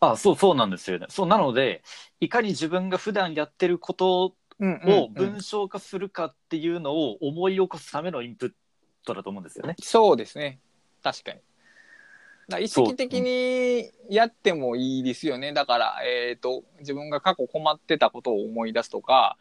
[0.00, 1.06] あ、そうそうなんですよね。
[1.08, 1.82] そうなので、
[2.20, 4.80] いかに自分が普段やってることをうん。
[5.12, 8.52] 文章化するかっていうのを思い起こすためのインプッ
[9.04, 9.74] トだと思うんですよね。
[9.80, 10.60] そうですね。
[11.02, 11.40] 確かに
[12.48, 19.36] だ意識的にやってもいいですよねだから、えー、と自分が過去困ってたことを思い出すとか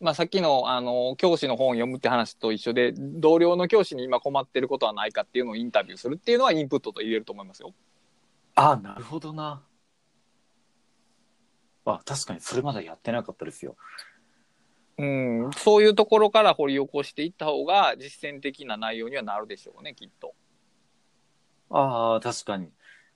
[0.00, 7.72] まあ、さっきのあの教師の本を読むって話と一緒で同僚の教師に今困ってることはないかっていうのをインタビューするっていうのはインプットと言えると思いますよ。
[8.54, 9.62] あ、なるほどな。
[11.86, 13.76] あ、確かにそれまだやってなかったですよ。
[14.98, 20.34] うん、そういうところから掘り起こしていった方が実践的な内容にはなるでしょうねきっと。
[21.76, 22.70] ああ、確かに。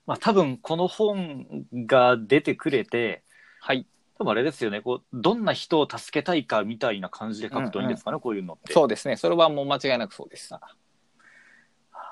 [0.07, 3.23] まあ多分この本が出てくれて、
[3.61, 3.87] はい
[4.19, 8.73] 多分あれですよね、こう、どんな人を助けたいかみたいな感じで書くといいんですかね、こういうのって。
[8.73, 10.53] そうですねそれはもう間違いなくそうです。
[10.53, 10.61] あ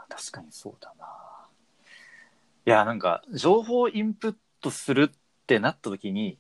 [0.09, 1.49] 確かにそうだな。
[2.64, 5.18] いや、なんか、情報をインプットするっ
[5.49, 6.38] てなった時に、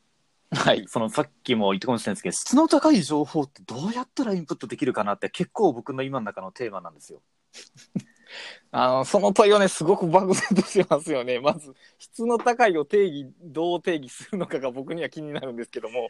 [0.52, 7.20] はいそのさっきも言ったかもしれないですけど、質の高い情報ってどうやったらインプットできるかなって結構僕の今の中のテーマなんですよ。
[8.70, 11.40] あのその問いはねすごく漠然としてますよね。
[11.40, 16.08] まず質の高いを定義どう定義するのかが僕には気になるんですけども。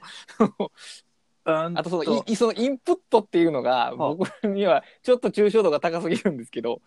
[1.45, 6.81] あとそのいそのインプットっていうのが僕にはちょっと抽象度が高すぎるんですけど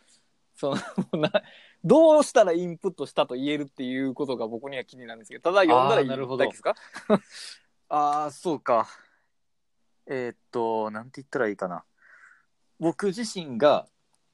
[0.54, 0.76] そ
[1.14, 1.32] のな
[1.86, 6.44] どうしたらインプットしたと言えるっていうことが僕には気になるんですけどただ読んだらいいあーなるほど。
[6.44, 6.76] だけですか？
[7.88, 8.88] ああ、そうか。
[10.06, 11.86] えーっと、なんて言ったらいいかな。
[12.80, 13.88] 僕自身が、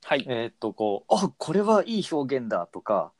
[0.07, 0.25] はい。
[0.27, 3.11] えーっと、こう、あ、これはいい表現だとか、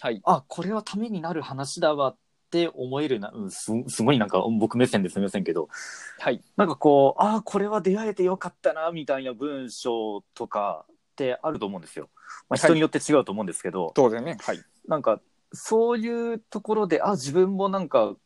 [0.00, 0.20] はい。
[0.24, 2.16] あ、これはためになる話だわっ
[2.50, 5.70] て思えるな、うん、すすごいなんか僕目線ですみませんけど、
[6.18, 6.44] はい。
[6.58, 12.10] なんかこう、あ、これは出会えてよかったな、みたいな文章とかってあると思うんですよ。
[12.50, 14.62] まあ、人によって違うと思うんですけど、当然ねはい。
[14.86, 15.22] なんか、
[15.54, 18.16] そういうところで、あ、自分もなんか、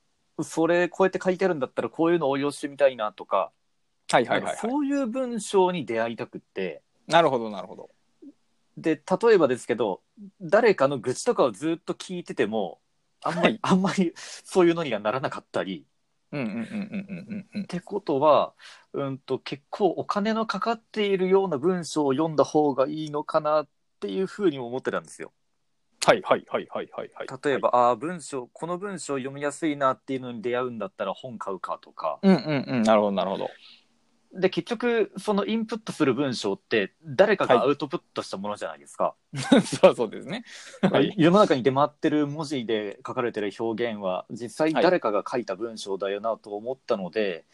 [0.43, 3.53] それ、こうやって書いてあるんだったら、こういうのを応用してみたいなとか、
[4.11, 7.91] はいはいはい、はい、なんかそういう文章に出会いたくって、なるほどなるほど
[8.81, 10.03] で、例えばですけど、
[10.41, 12.81] 誰かの愚痴とかをずっと聞いてても、
[13.23, 15.87] あんまり、はいあんまりそういうのにはならなかったり、
[16.31, 17.67] うんうんうんうんうんうんっ。
[17.67, 18.55] てことは、
[18.93, 23.69] うんと、結構お金のかかっているような文章を読んだ方がいいのかなっ
[24.01, 25.33] ていうふうにも思ってたんですよ。
[26.05, 27.27] はいはいはいはいはいはい。
[27.45, 32.19] 例えば、ああ、文章、この文章読みやすいなっていうのに出会うんだったら本買うかとか。
[32.23, 32.83] うんうんうん。
[32.83, 33.51] なるほどなるほど。
[34.33, 39.15] で、結局、そのインプットする文章って、誰かがアウトプットしたものじゃないですか。
[39.81, 40.45] そうそうですね。
[40.83, 41.15] はい。
[41.17, 47.47] 世の中に出回ってる文字で書かれてる表現は、実際誰かが書いた文章だよなと思ったので、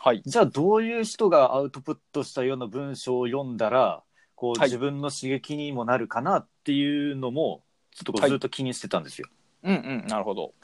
[0.00, 0.22] はい。
[0.24, 4.02] じゃあどういう人がアウトプットしたような文章を読んだら、
[4.34, 7.62] こうはい自分の刺激にもなるかなっていうのも、
[7.94, 9.28] ちょっとずっと気にしてたんですよ。
[9.62, 10.06] うんうん。
[10.08, 10.54] なるほど。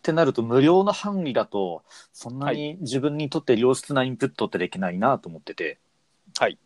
[0.00, 1.82] ってなると、無料の範囲だと、
[2.14, 5.78] そんなに自分にとって良質なインプットってできないなと思ってて、
[6.38, 6.58] はい。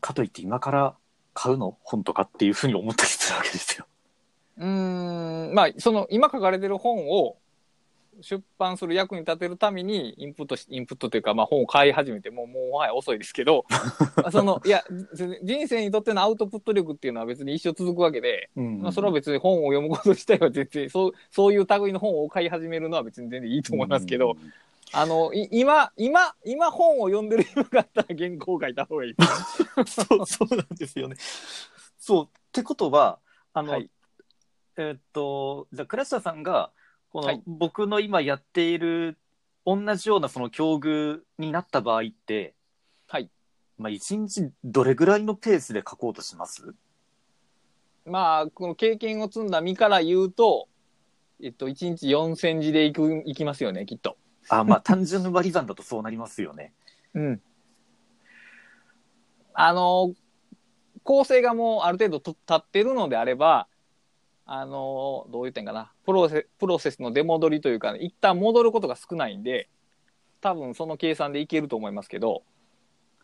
[0.00, 0.94] かといって今から
[1.34, 3.86] 買うの本とかっていうふうに思ったりするわけですよ。
[4.58, 5.52] うーん。
[5.52, 7.38] まあ、その、今書かれてる本を
[8.20, 13.64] 出版する役に立てるために、インプットし、インプットというか、まあ本を買い始めて、もう、もう、もはや遅いですけど、
[14.32, 14.82] その、いや、
[15.14, 24.36] じ人生にとってのアウトプット力っていうのは別に一生続くわけで、うんまあ、それは別に本を読むこと自体は全然、そう、そういう類の本を買い始めるのは別に全然いいと思いますけど、、
[24.92, 29.14] あの、い今、今、今本を読んでる今があったら原稿を書いた方がいい。
[29.86, 31.16] そう、そうなんですよね。
[31.98, 33.18] そう、ってことは、
[33.52, 33.90] あの、はい
[34.76, 36.70] えーっと、じゃあ、倉下さんが、
[37.14, 39.16] この、はい僕の今やっている、
[39.64, 42.54] 同じようなその境遇になった場合って、
[43.06, 43.30] はい。
[43.78, 46.74] まあ、一日どれぐらいのペースで書こうとします？
[48.04, 50.68] まあ、この経験を積んだ身から言うと、
[51.40, 54.16] えっと、1日4000字でいく、いきますよね、きっと。
[54.48, 56.72] あ、まあ、単純割り算だとそうなりますよね。
[57.14, 57.42] うん。
[59.52, 60.14] あの、
[61.04, 63.68] 構成がもうある程度と立ってるのであれば、
[64.46, 69.68] あの、どう言ったんかな、プロセプロセスの出戻りというか、ね、一旦戻ることが少ないんで、
[70.40, 72.42] 多分その計算でいけると思いますけど、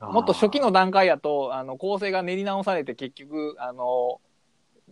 [0.01, 4.21] もっと初期の段階やと、あの、構成が練り直されて結局、あの、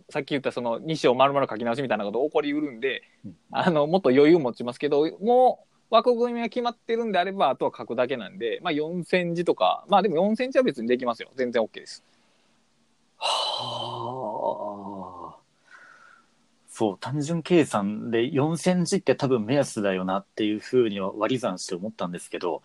[0.09, 11.31] さっき言ったその2章丸々書き直しみたいなこと起こりうるんでうん、あの、もっと余裕持ちますけど、もう枠組みが決まってるんであれば、あとは書くだけなんで、まあ4000字とか、まあでも4000字は別にできますよ。
[11.35, 12.03] 全然 OK です。
[13.17, 15.39] はあ。
[16.79, 22.63] そう、単純計算で4000字って多分目安だよなっていうふうには割り算して思ったんですけど、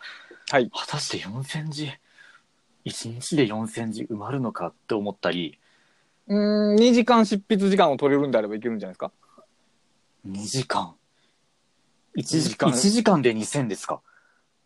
[0.50, 0.70] はい。
[0.70, 1.90] 果たして4000字、
[2.84, 5.58] 1日で4000字埋まるのかって思ったり、
[6.28, 9.10] うーん、2時間執筆時間を取れるんであればいけるんじゃないですか
[10.24, 10.94] ？2時間。
[12.16, 14.00] 1時間 ,1 時間で2000ですか？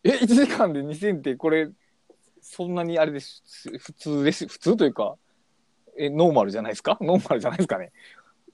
[0.04, 1.70] え、1時間で2000ってこれ、
[2.42, 3.42] そんなにあれです、
[3.78, 5.16] 普通です、普通というか、
[5.96, 6.98] え、ノーマルじゃないですか？
[7.00, 7.92] ノーマルじゃないですかね？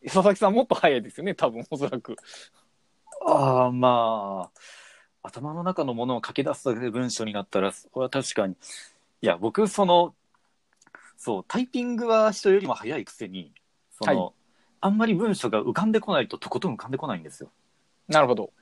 [0.05, 2.17] 佐々木さんもっと早いですよね、多分、おそらく。
[3.27, 4.59] ああ、まあ、
[5.23, 8.55] 頭の中のものを書き出すだけで文章になったら、それは確かに。
[8.55, 10.15] いや、僕、その、
[11.17, 13.53] そう、タイピングは人よりも早いくせに、
[13.91, 14.33] その、は
[14.83, 17.51] あんまり文章が浮かんでこないととことん浮かんでこないんですよ。
[18.07, 18.53] なるほど。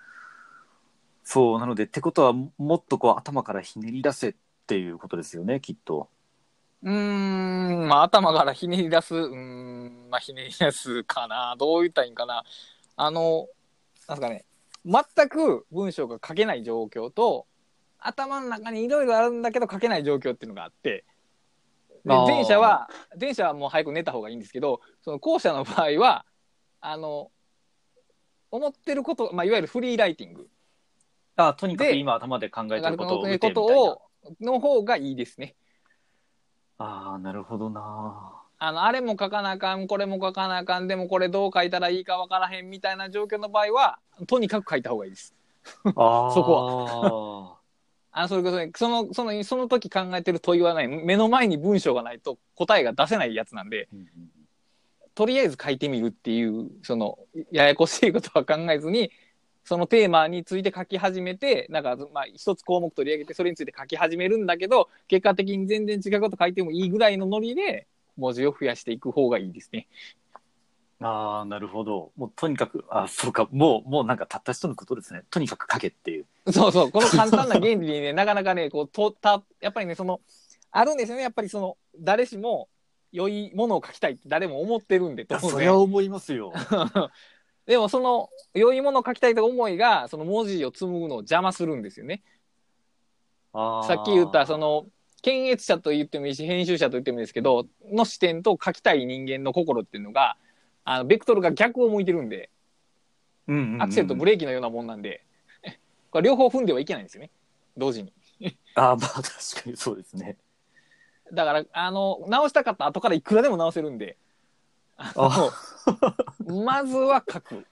[1.24, 4.34] そう、なので、ってことは、もっとこう頭からひねり出せっ
[4.68, 6.09] ていうことですよね、きっと。
[6.83, 11.55] うーん、まあ頭からひねり出す、うーん、まあひねり出すかな。
[11.59, 12.45] どう言ったらいいんかな。
[12.97, 13.49] あの、
[14.09, 14.45] なんすかね、
[14.85, 17.47] 全く文章が書けない状況と、
[17.99, 21.05] 頭の中にいろいろあるんだけど書けない状況っていうのがあって、
[22.05, 22.89] で前者は、
[23.20, 26.26] 前者はもう早く寝た方がいいんですけど、その後者の場合は、
[26.80, 27.30] あの、
[28.51, 30.49] 思ってること、まあいわゆるフリーライティング
[31.37, 33.74] あとにかくで今頭で考えてることを打てこみたいな。
[33.74, 34.03] とを、
[34.41, 35.55] の方がいいですね。
[36.79, 38.43] ああ、なるほどな。
[38.59, 45.35] あの、あれも書かなあかん、これも書かなあかん、でもこれどう書いたらいいかわからへんみたいな状況の場合は、とにかく書いた方がいいです。
[45.97, 46.33] あ あ。
[46.33, 47.59] そこ
[48.14, 54.07] あの、それこそね、その、その、その時考えてる問いはない、目の前に文章がないと答えが出せないやつなんで、うんうん
[55.14, 57.18] とりあえず書いてみるっていう、その、
[57.51, 59.11] ややこしいことは考えずに、
[59.65, 67.87] そのテーマについて書き始めて、なんか、まあ、一つ項目取り上げて、それについて書き始めるんだけど、結果的に全然違うこと書いてもいいぐらいのノリで、
[68.17, 69.87] 文字を増やしていく方がいいですね。
[71.01, 72.13] ああ、なるほど。
[72.17, 75.23] もうとにかく、あそうか、もう、もうなんかたった人のことですね。
[75.31, 76.27] とにかく書けっていう。
[76.53, 80.21] そうそう、この簡単な原理にね、 なかなかね、こう、とった、やっぱりね、その、
[80.71, 82.69] あるんですよね、やっぱりその、誰しも、
[83.11, 86.53] 良いものを書きたいって誰も思ってるんで、当然そりゃ思いますよ。
[87.67, 92.23] でもその良いものを書きたいと思いがその文字を紡ぐのを邪魔するんですよね。
[93.53, 94.87] さっき言ったそ、の
[95.23, 100.37] 検閲者と言ってもいいし、編集者と言ってもいいですけど、の視点と書きたい人間の心っていうのが、
[100.85, 102.51] あの、ベクトルが逆を向いてるんで、
[103.49, 105.25] うんうんうんアクセルとブレーキのようなもんなんで、
[106.11, 107.31] これ両方踏んではいけないんですよね。
[107.77, 108.13] 同時に。
[108.75, 110.37] ああ、まあ確かにそうですね。
[111.33, 114.17] だから、あの、直したかった後からいくらでも直せるんで、
[114.97, 115.51] あの
[116.64, 117.66] まずは書く。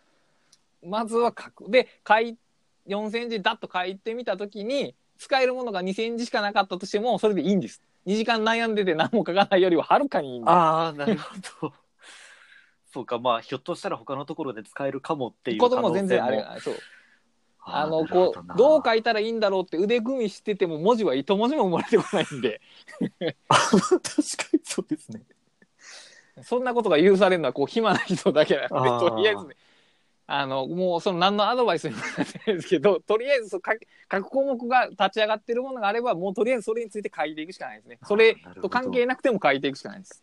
[0.82, 1.70] まずは書く。
[1.70, 2.36] で、書い、
[2.86, 7.82] 4センチダッと書いてみたときに、使えるものが2センチしかなかったとしても、それでいいんです。
[8.06, 10.50] 2時間悩んでて何も書かないよりははるかにいいんで。
[10.50, 11.34] ああ、なるほ
[11.68, 11.74] ど。
[12.92, 15.88] そうか、まあ、ひょっとしたら他のところで使えるかもっていう子可能性も。
[15.90, 16.74] 供全然あれ、そう。
[17.62, 22.60] あの、ーこう、どう書いいたらいいんだろうって腕組みしてても文字は糸文字も生まれてこないんで、
[22.98, 23.36] 確か
[24.54, 25.22] にそうですね。
[26.42, 29.56] そんなことが許されるのは、こう、暇な人だけなんで、とりあえずね、
[30.26, 37.98] あの、もう、その何のアドバイスにもなってないですけど、 とりあえずそう書き書く項目が立ち上がってるものがあれば、もうとりあえずそれについて書いていくしかないですね。
[38.04, 40.22] それと関係なくても書いていくしかないです。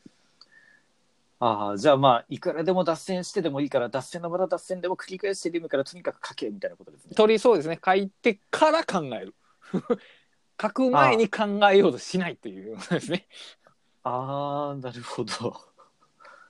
[1.39, 7.13] ああ、じゃあまあ、いくらでも脱線してでもいいから、脱線のまた脱線でも繰り返してでもいいから、とにかく書けみたいなことですね。
[7.13, 9.35] とりそうですね、書いてから考える。
[10.59, 13.27] 書く前に考えようとしないっていうことですね。
[14.03, 15.66] ああ、なるほど。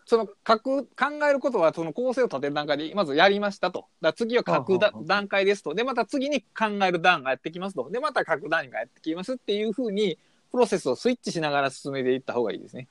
[0.07, 0.89] その書く考
[1.29, 3.87] えることはその構成を立てる段階でまずやりましたと。
[4.01, 5.75] だ次は書く段階ですと。
[5.75, 7.89] で、また次に考える段がやってきますと。
[7.91, 10.17] で、また書く段がやってきますっていうふうに、
[10.49, 12.87] プロセスをスイッチしながら進めていった方がいいですね。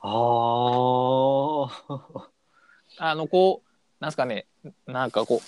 [0.00, 0.10] ああ。
[2.98, 3.68] あの、こう、
[4.02, 4.46] なんすかね、
[4.88, 5.40] なんかこ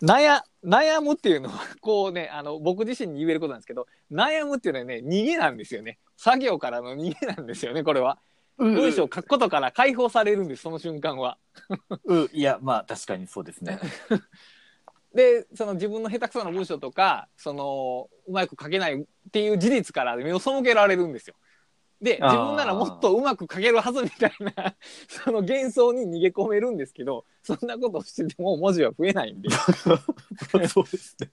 [0.00, 5.98] う、悩、悩むっていうのは、 こうね、あの、僕自身に言えることなんですけど、悩むっていうのはね、逃げなんですよね。
[6.16, 8.20] 作業からの逃げなんですよね、これは。
[8.58, 11.38] 文章を書くことから解放されるんです、その瞬間は。
[12.04, 13.78] うん、いや、まあ、確かにそうですね。
[15.14, 21.36] でその自分の下手くそな文章とかそのうまく書けないっていう事実から目を背けられるんですよ。
[22.00, 24.74] で自分ならもっとうまく書けるはずみたいな
[25.08, 29.48] その幻想に逃げ込めるんですけどそんなことをしてても文字は増えないんで
[30.68, 31.30] そうですね。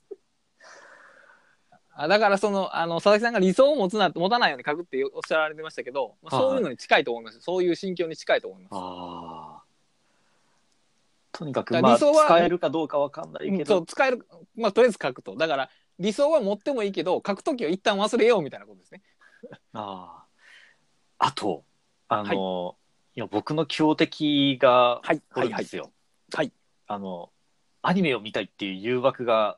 [1.93, 8.71] あだからそのあの佐々木さんが理想を持つな持たないように書くっておっしゃられてましたけど、まあ、そういうのに近いと思いますそういう心境に近いと思います。
[8.73, 9.63] ああ。
[11.33, 14.25] とにかく、ま理想は使えるかどうかわかんないけどうんそう、使える
[14.55, 15.69] まあとりあえず書くとだから
[15.99, 19.01] 理想は持ってもいいけど書くときは一旦忘れようみたいなことですね。
[19.73, 20.25] あ
[21.19, 21.27] あ。
[21.27, 21.63] あと、
[22.07, 22.75] あの、
[23.15, 25.91] い、や、僕の強敵がはいおるんですよ。
[26.33, 26.51] はい
[26.87, 27.31] あの、
[27.81, 29.57] アニメを見たいっていう誘惑が、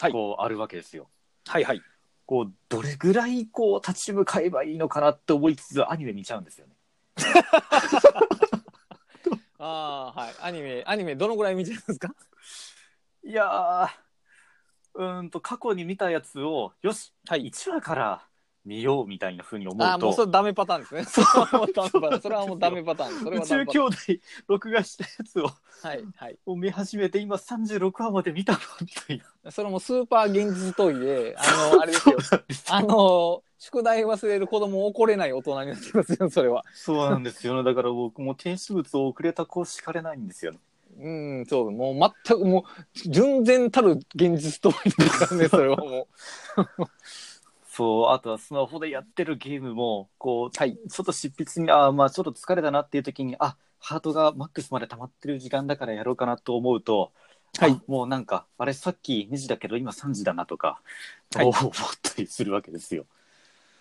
[0.00, 1.08] はいこう、あるわけですよ。
[1.46, 1.82] はいはい。
[2.26, 6.74] こう、どれぐらい、こう、立ち向かえばいいのかなって思いつつ、アニメ見ちゃうんですよね。
[9.58, 10.34] ああ、はい。
[10.40, 12.14] アニメ、アニメどのぐらい見てるんですか？
[13.24, 13.88] いやー、
[14.94, 17.46] うーんと、過去に見たやつを、よし、はい。
[17.46, 18.27] 1話から
[18.68, 21.04] 見ようみたいな風に思ああ、うと、もうそれダメパターンですね。
[21.04, 22.20] それはもうダメパターン。
[22.20, 23.18] それはもうダメパターン。
[23.20, 23.96] それ宇はダメパタ宙兄弟
[24.46, 25.44] 録画したやつを。
[25.82, 26.38] はい、はい。
[26.44, 29.50] を見始めて、今36話まで見たのみたいな。
[29.50, 32.18] それもスーパー現実逃避で、あの、あれですよ。
[32.68, 36.64] あの、宿題忘れる子供怒れない大人になってますよ、それは。
[36.74, 37.62] そうなんですよ。
[37.62, 40.58] だから僕も提出物を遅れた子しかれないんですよね。
[41.00, 41.08] う
[41.42, 46.08] ん、そう、もう全く、もう、純然たる現実逃避ですからね、それはも
[46.56, 46.66] う。
[47.78, 50.76] そう、あとはスマホでやってるゲームも、こう、はい。
[50.88, 57.12] ちょっと執筆に、あーまあちょっと疲れたなっていう時に、あ、ハートがマックスまで溜まってる時間だからやろうかなと思うと、
[57.60, 60.82] はいあもうなんか、あれさっき2時だけど今3時だなとか、
[61.34, 61.72] はい思っ
[62.02, 63.06] たりするわけですよ。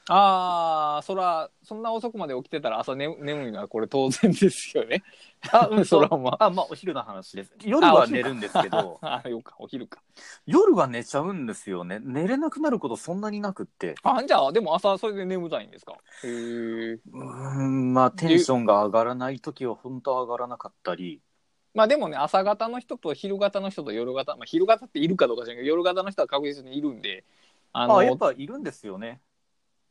[0.09, 5.03] ああ、そら、そんな遅くまで起きてたら朝、ね、 眠いのはこれ当然ですよね。
[5.51, 6.45] あ、うん、 そそらまあ。
[6.45, 7.53] あ、まあお昼の話です。
[7.65, 10.01] 夜は寝るんですけど、ああ、よか、 お昼か。
[10.45, 11.99] 夜は寝ちゃうんですよね。
[11.99, 13.95] 寝れなくなることそんなになくって。
[14.03, 15.93] あ、じゃあ、でも朝それで眠たいんですか？
[16.23, 16.99] へえ。
[17.11, 21.21] うーん、まあテンションが上がらない時は本当は上がらなかったり、
[21.73, 27.23] まあでもね、朝方の人と昼方の人と夜方、まあ昼方っているかどうか知らんけど、夜方の人は確実にいるんで、
[27.73, 29.21] あの、あやっぱいるんですよね。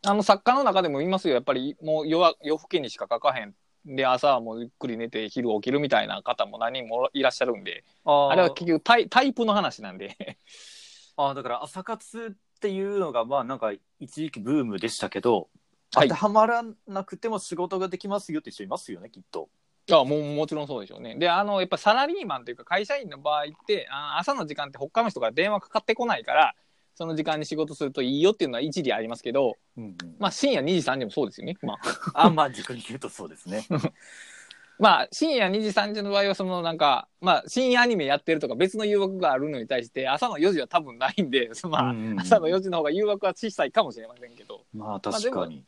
[0.04, 1.34] あの作家の中でもいますよ。
[1.34, 3.54] やっぱりもう夜は夜更けにしか書かへん。
[3.84, 10.16] で、朝はもうゆっくり寝て昼起きるみたいな方も何人もいらっしゃるんで、ああれは結局タイタイプの話なんで。
[11.16, 15.48] あだから朝活っていうのがまあなんか一時期ブームでしたけど、はい
[15.88, 19.48] 当てはまらなくても仕事ができますよって人いますよねきっと。
[19.88, 21.14] いやもうもちろんそうでしょうね。
[21.14, 26.54] で、あの、やっぱサラリーマンというか会社員の場合って、あ朝の時間って他の人から電話かかってこないから、
[26.96, 31.56] その時間に仕事するといいよっていうのは一理ありますけど、うんうんまあ深夜2時3時もそうですよね。
[31.62, 31.78] まあ。
[32.26, 33.66] あまあ逆に言うとそうですね。
[34.78, 45.64] まあ、深夜2時、3時の場合は、そのなんか、まあ、深夜アニメやってるとか別の誘惑があるのに対して、朝の4時は多分ないんで、 まあ、朝の4時の方が誘惑は小さいかもしれませんけど、まあ確かに。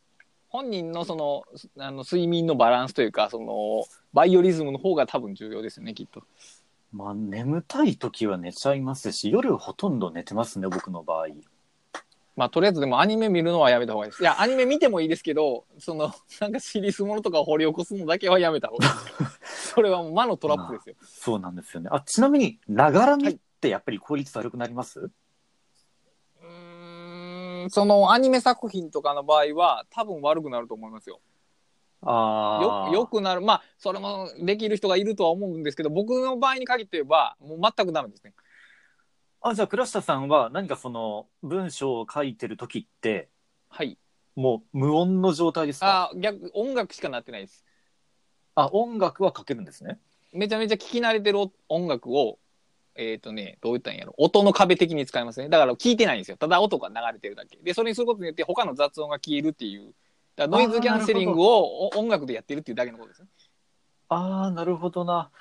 [0.47, 1.43] 本人のその、
[1.77, 6.23] あの、睡眠のバランスというか、その、バイオリズムの方が多分重要ですよね、きっと。
[6.91, 11.27] まあ眠たい時は寝ちゃいますし、夜ほとんど寝てますね、僕の場合。
[12.35, 14.23] まあ、とりあえずでもアニメ見るのはやめた方がいいです。
[14.23, 18.91] いや、アニメ見てもいいですけど、その、なんかシリーズものとかを掘り起こすのだけはやめた方がいい。
[19.43, 20.95] それはもう魔のトラップですよ。
[21.03, 21.89] そうなんですよね。
[21.91, 31.19] あ、ちなみに、ながらみってやっぱり効率悪くなります、うーん、そのアニメ作品とかの場合は、多分悪くなると思いますよ。
[32.01, 32.89] ああ。
[32.91, 33.41] よ、よくなる。
[33.41, 38.33] まあ、それもできる人がいるとは思うんですけど、僕の場合に限って言えば、もう全くダメですね。
[39.41, 43.29] あ、じゃあ、倉下さんは何かその文章を書いてる時って、
[43.69, 43.97] はい。
[44.35, 46.11] もう無音の状態ですか？
[46.13, 47.65] あ逆、音楽しかなってないです。
[48.55, 49.99] あ音楽は書けるんですね。
[50.31, 52.39] めちゃめちゃ聞き慣れてる音楽を、
[52.95, 54.13] えっ、とね、どう言ったんやろ。
[54.17, 55.49] 音の壁的に使いますね。
[55.49, 56.37] だから聞いてないんですよ。
[56.37, 57.57] ただ音が流れてるだけ。
[57.57, 59.93] で、それにすることによって他の雑音が消えるっていう。
[60.39, 63.27] だからノイズキャンセリングをお音楽でやってるっていうだけのことですね。
[64.07, 65.31] ああ、なるほどな。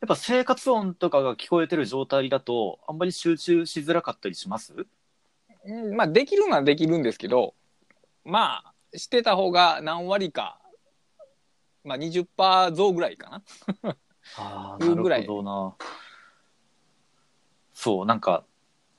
[0.00, 4.74] やっぱ生活音とかが聞こえてる状態だと、あんまり集中しづらかったりします？
[5.64, 7.54] うん、まあ、できるのはできるんですけど、
[8.24, 10.60] まあ、してた方が何割か、
[11.84, 13.42] まあ20%増ぐらいかな。
[14.38, 15.76] ああ、 なるほどな。
[17.72, 18.44] そう、なんか、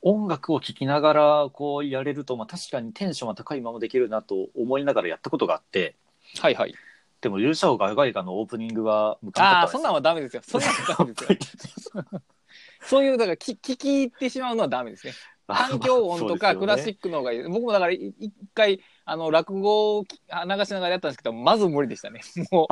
[0.01, 5.95] 音楽を聴きながらこうやれると、まあ確かにテンションは高いままできるなと思いながらやったことがあって、
[6.39, 6.73] はいはい。
[7.21, 10.41] でも勇者王ガイガイガのオープニングは向かなかああ、そんなんはダメですよ。
[10.43, 12.03] そんなんはダメですよ。
[12.81, 15.13] そういう、だから聞聞き入ってしまうのはダメですね。
[15.47, 17.43] 環境音とかクラシッックの方がいい。
[17.43, 22.21] 僕もだからい一回、あの、落語をき流しながらやったんですけど、まず無理でしたね。
[22.51, 22.67] も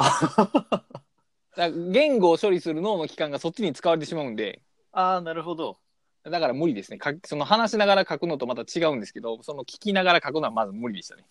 [1.57, 4.61] う、言語を処理する脳の器官がそっちに使われてしまうんで、
[4.91, 5.77] ああ、なるほど。
[6.23, 6.97] だから無理ですね。
[6.97, 11.25] かその話しながら書くのとまた違うんですけど、その聞きながら書くのはまず無理でしたね。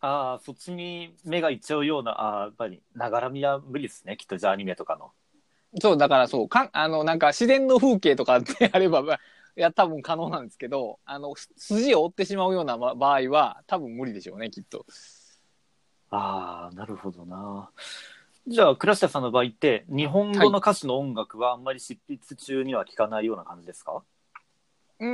[0.00, 5.10] ああ、そっちに目がいっちゃうような、ああ、やっぱり、ながらみは無理ですね、きっと、じゃあアニメとかの。
[5.80, 9.20] そう、だからそう、かあの、なんか自然の風景とかであれば、まあ
[9.58, 14.84] いや、多分可能なんですけど、あの、す筋を追ってしまうようなま場合は、多分無理でしょうね、きっと。
[16.10, 17.70] ああ、なるほどな。
[18.48, 24.04] じゃあ、倉下さんの場合って、日本語の歌詞の音楽はあんまり執筆中には聞かないような感じですか、
[25.00, 25.08] うー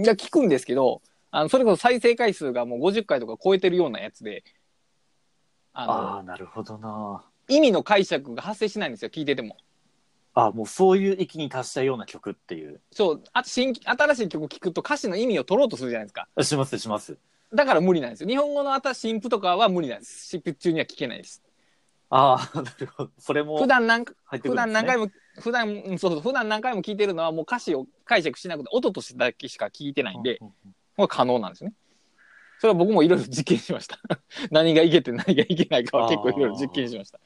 [0.00, 4.44] ん、いや、聞くんですけど、あの、それこそ再生回数がもう50回とか超えてるようなやつで、
[5.74, 7.24] ああ、なるほどな。
[7.48, 9.56] 意味の解釈が発生しないんですよ、聞いてても。
[10.34, 12.80] あもうそういう域に達したような曲っていう。
[12.90, 16.28] そう、あ新新しい曲聞くと歌詞の意味を取ろうとするじゃないですか。
[16.42, 17.18] します、します。
[17.54, 18.28] だから無理なんですよ。
[18.28, 20.28] 日本語の新新譜とかは無理なんです。
[20.28, 21.42] 執筆中には聞けないです。
[22.08, 23.10] ああ、なるほど。
[23.18, 24.54] それも普段なんか、普。
[24.54, 30.52] 段何回も、普段、うんそうそう、普段何回も聞いてるのはもう歌詞を解釈しなくて、音としてだけしか聞いてないんで、こ
[30.98, 31.72] れは可能なんですね。
[32.58, 33.98] それは僕もいろいろ実験しました。
[34.50, 37.18] 何がいけて何がいけないかは結構いろいろ実験しました。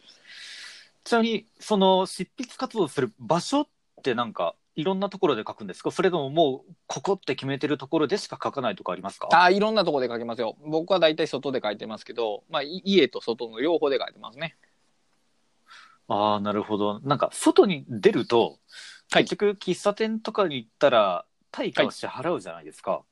[1.05, 3.69] ちなみに、その執筆活動する場所っ
[4.03, 5.91] てなんか、いろんなところで書くんですか？
[5.91, 9.29] それとももう、ここって決めてるところでしか書かないとかありますか？
[9.33, 10.57] ああ、いろんなところで書けますよ。
[10.65, 14.57] 僕は大体外で書いてますけど、まあ、い家と外の両方で書いてますね。
[16.09, 17.01] ああ、なるほど。
[17.01, 18.59] なんか、外に出ると、
[19.11, 23.03] はい結局、喫茶店とかに行ったら、対価を支払うじゃないですか。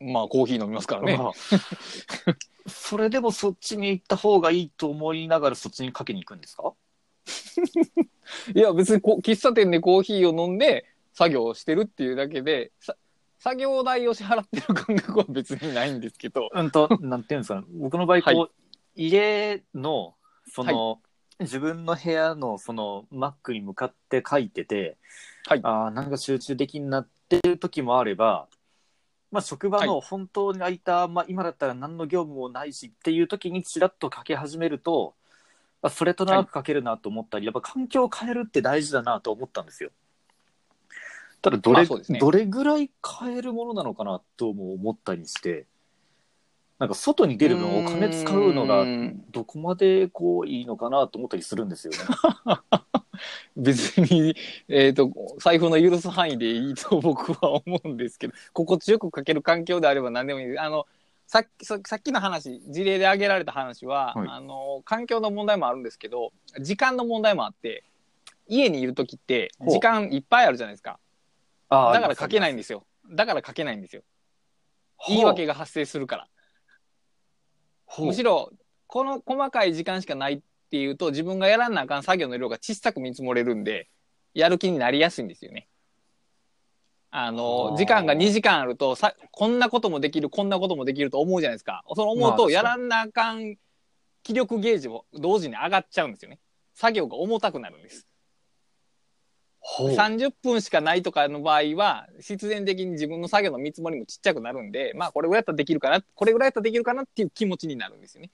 [0.00, 1.16] まあ、コーヒー飲みますからね。
[1.16, 1.32] まあ
[2.70, 6.72] それでもそっちに行った方がいいと思いながらそっちにかけに行くんですか？
[8.54, 12.96] いや、別にこう喫茶店でコーヒーを飲んで作業をしてるっていうだけで、さ
[13.40, 18.48] 作業代を支払ってる感覚は別にないんですけど、 うんと、なんていうんですか、僕の場合、こう、は
[18.96, 20.14] 家の、
[20.52, 21.00] その、
[21.38, 24.96] 自分の部屋の、その、Mac に向かって書いてて、
[25.46, 25.60] はい。
[25.62, 28.48] ああ、なんか集中できんなっていう時もあれば、
[29.30, 35.14] まあ、職場の本当に空いた、まあ、今だったら何の業務もないしっていう時にちらっと書き始めると、
[35.82, 39.90] あそれとなく書けるなと思ったり、やっぱ環境を変えるって大事だなと思ったんですよ。
[41.40, 45.66] ただどれ、ねどれぐらい変えるものなのかなとも思ったりして、
[46.78, 51.98] なんか外に出る分お金使うのがんどこまでこういいのかなと思ったりするんですよね。
[53.56, 54.36] 別に、
[54.68, 55.10] えっ、と、
[55.40, 60.60] 財布の許す範囲でいいと僕は思うんですけど、心地よく書ける環境であれば何でもいいです。
[60.60, 60.86] あの、
[61.28, 67.84] さっき、ささっきの話、事例で挙げられた話は、はいあの、環境の問題もあるんですけど、時間の問題もあって、
[68.46, 70.98] 家にいる時ってほう時間いっぱいあるじゃないですか。
[71.68, 72.86] あだから書けないんでですよ。
[73.10, 74.00] だから書けないんですよ。
[75.02, 76.28] す言い訳が発生するから。
[77.98, 78.50] むしろ、
[78.86, 83.90] この細かい時間しかないっていうと、自分がやらなあかん作業の量が小さく見積もれるんで、
[84.32, 85.68] やる気になりやすいんですよね。
[87.10, 91.82] あの時間が2時間あるとさ、こんなこともできる、こんなこともできると思うじゃないですか。
[91.94, 93.56] その思うと、まあやらなあかん
[94.22, 96.38] 気力ゲージも同時に上がっちゃうんですよね。
[96.74, 98.06] 作業が重たくなるんです。
[99.60, 108.30] ほう30分しかないとかの場合は、必然的に自分の作業の見積もりもちっちゃくなるんで、まあこれぐらいやったらできるかな、これぐらいやったらできるかなっていう気持ちになるんですよね。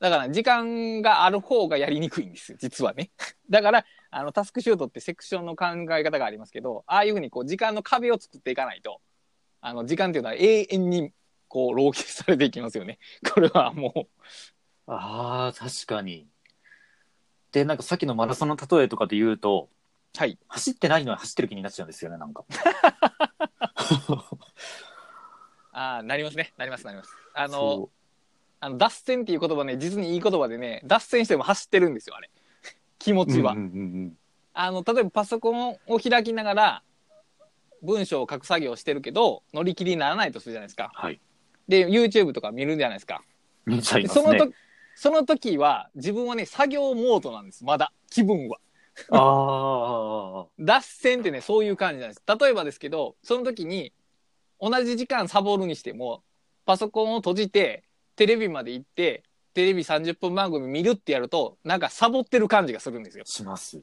[0.00, 3.10] だから、時間がある方がやりにくいんですよ、実はね。
[3.50, 9.00] だから、あの、タスクシュートってセクションの考え方がありますけど、ああいうふうにこう、時間の壁を作っていかないと、
[9.60, 11.12] あの、時間っていうのは永遠に、
[11.48, 12.98] こう、浪費されていきますよね。
[13.34, 14.08] これはもう、
[14.86, 16.28] ああ、確かに。
[17.50, 19.68] で、なんかさっきのマラソンの例えとかで言うと、
[20.16, 20.38] はい。
[20.48, 22.44] 走ってないのに走ってる気になっちゃうんですよね、なんか。
[25.72, 26.54] ああ、なりますね。
[26.56, 27.10] なります、なります。
[27.34, 27.90] あの、そ
[28.60, 32.30] あの脱線っていう言葉ね、実にいい言葉でね、脱線しても走ってるんですよ、あれ。
[32.98, 33.52] 気持うちは。
[33.52, 33.66] うんうんう
[34.06, 34.18] ん
[34.60, 36.82] あの、例えばパソコンを開きながら、
[37.80, 40.90] 文章を書く作業をしてるけど、乗り切りにならないとするじゃないですか。
[40.92, 41.20] はい。
[41.68, 43.22] で、YouTube とか見るじゃないですか。
[43.66, 44.32] 見ちゃいますね。
[44.32, 44.56] でそのと、
[44.96, 47.92] その時は、自分はね、作業モードなんです、まだ。
[48.10, 48.58] 気分は。
[49.10, 50.46] ああ。
[50.58, 52.22] 脱線ってね、そういう感じなんです。
[52.26, 53.92] 例えばですけど、その時に、
[54.60, 56.24] 同じ時間サボるにしても、
[56.66, 57.84] パソコンを閉じて、
[58.18, 59.22] テレビまで行って、
[59.54, 63.24] テレビ30分番組見るってやると、なんかサボってる感じがするんですよ。
[63.24, 63.80] します。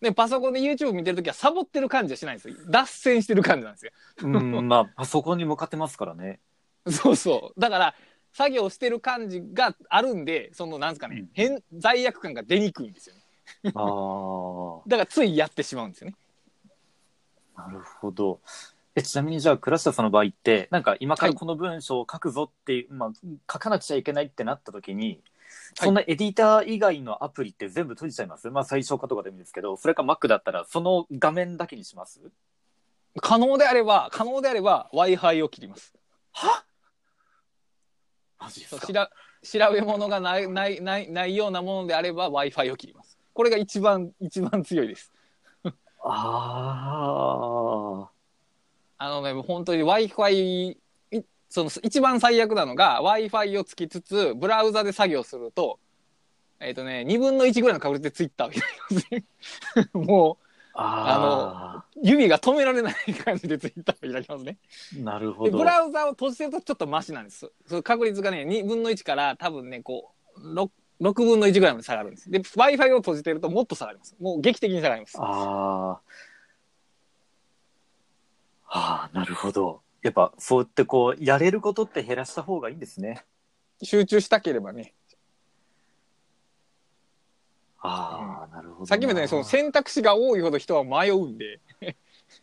[0.00, 2.56] で、パソコンで YouTube 見てる時はサボってる感じはしないんですよ。
[2.68, 3.92] 脱線してる感じなんですよ。
[4.22, 6.40] うん、まあ、パソコンに向かってますからね。
[6.90, 7.60] そうそう。
[7.60, 7.94] だから、
[8.32, 13.22] 作業してる感じがあるんで、その、なんですかね、うん変、罪悪感が出にくいんですよね。
[13.66, 14.82] ああ。
[14.88, 16.16] だから、ついやってしまうんですよね。
[17.56, 18.40] なるほど。
[18.96, 21.34] えちなみにじゃあ倉下さんの場合ってなんか今かはい。
[21.34, 23.12] らこの文章を書くぞっていう、まあ、
[23.50, 25.20] 書かなくちゃいけないってなった時に、はい。
[25.74, 28.50] そんなエディター以外のアプリって全部閉じちゃいます？
[28.50, 32.20] まあ最小化とかでもいいんですけどそれか Mac だったらその画面だけにします？
[33.20, 35.94] 可能であれば、可能であれば、Wi-Fi を切ります。
[36.32, 36.64] は？
[38.38, 38.80] マジですか？
[38.80, 39.10] そうしら
[39.42, 43.18] 調べ物がないないないないようなものであれば Wi-Fi を切ります。
[43.32, 45.12] これが一番一番強いです。
[46.02, 48.10] ああ
[49.08, 50.76] のね本当に Wi-Fi
[51.12, 55.78] いその一番最悪なのが Wi-Fi をつきつつブラウザで作業すると
[56.60, 59.24] えっ、とね2分の1ぐらいの確率で Twitter を開きますね。
[59.94, 64.58] もーあう指が止められない感じで Twitter を開きますね。
[64.94, 67.50] ーなるほでどブラウザを閉じてるとちょっとマシなんです。
[67.66, 70.70] その確率がね、2分の1から多分ね、こう、6,
[71.00, 72.30] 6分の1ぐらいまで下がるんです。
[72.30, 74.16] で、Wi-Fi を閉じてるともっと下がります。
[74.20, 75.16] もう劇的に下がります。
[75.18, 76.29] あー
[78.70, 83.24] あーなるほどやっぱそうやってこうやれることって減らした方がいいんですね
[83.82, 84.94] 集中したければね。
[87.82, 88.86] ああ、なるほどな。
[88.86, 91.60] さっきみたいにその選択肢が多いほど人は迷うんで。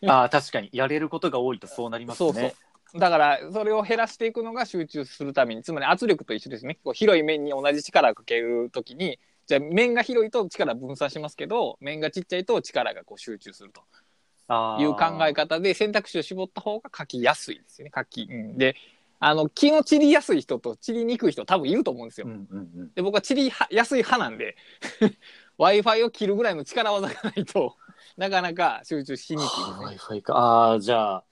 [0.06, 0.68] ああ、確かに。
[0.72, 2.32] やれることが多いとそうなりますね。
[2.32, 2.54] そうそ
[2.96, 3.00] う。
[3.00, 6.78] だから、それを減らしていくのが集中するために、つまり圧力と一緒ですね。
[6.82, 13.82] こう広い面に同じ力をかけるときに、じゃあ面が広いと力分散しますけど、面がちっちゃいと力がこう集中すると。
[14.80, 18.76] いう考え方で選択肢を絞った方が書きやすいですよね書き、うん、で
[19.20, 22.90] あの気の散りやすい人と散りにくい人多分いると思うんですよ、うんうんうん。
[22.94, 24.56] で僕は散りはやすい派なんで
[25.58, 27.76] w i f i を切るぐらいの力技がないと
[28.16, 30.36] なかなか集中しにくいですね Wi-Fi か。
[30.36, 31.24] ああ、じゃあ、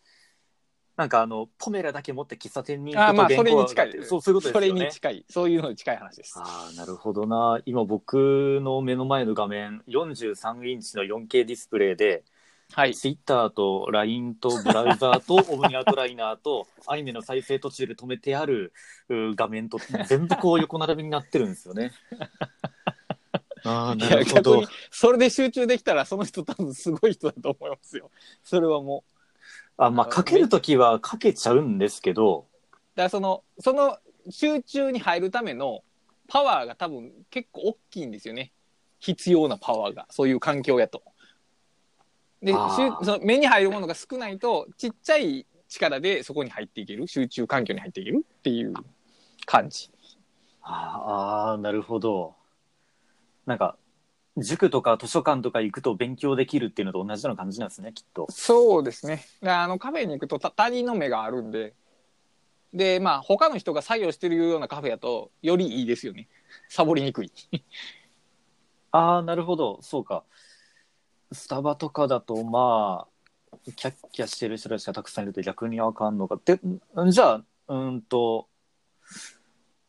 [0.96, 4.86] なんかあの、ポメラだけ持って喫茶店に行くとあーまあそれに近いそう、そういうことそれですよね。
[4.86, 7.60] に近いそういうのに近い話ですああ、なるほどな。
[7.66, 12.24] 今僕の目の前の画面、43インチの 4K ディスプレイで、
[12.72, 18.72] はい Twitter と LINE とブラウザーとオムニアウトライナーと アニメの再生途中で止めてある
[19.08, 21.92] う画面と全部こう横並びになってるんですよね。
[23.64, 24.68] ああ、いなるほどに。
[24.90, 28.10] それで集中できたらその人多分すごい人だと思いますよ
[28.44, 29.12] それはもう
[29.78, 32.46] あまあ、かけるときはかけちゃうんですけど、
[32.94, 33.98] だからそのその
[34.30, 35.82] 集中に入るための
[36.28, 38.52] パワーが多分結構大きいんですよね
[38.98, 41.02] 必要なパワーがそういう環境やと。
[42.43, 48.74] でその目に入るものが少ないとちっちゃい力でそこに入っていける集中環境に入っていけるっていう
[49.47, 49.91] 感じ。
[50.62, 52.34] ああ、なるほど。
[53.47, 53.76] なんか、
[54.37, 58.26] 塾とか図書館とか行くと勉強できるっていうのと同じような感じなんですね、きっと。
[58.30, 59.24] そうですね。
[59.41, 61.74] であのカフェに行くとた他人の目があるんで
[62.74, 66.28] でまあ他の人が作業してるようなカフェやとよりいいですよね。
[66.68, 67.32] サボりにくい。
[68.93, 70.24] ああ、なるほど、そうか。
[71.32, 73.06] スタバとかだと、ま
[73.54, 76.38] あ、キャッキャしてる人たちがたくさんいると逆にあかんのか。
[76.44, 77.34] で、んじゃあ、
[77.68, 78.48] うーんと、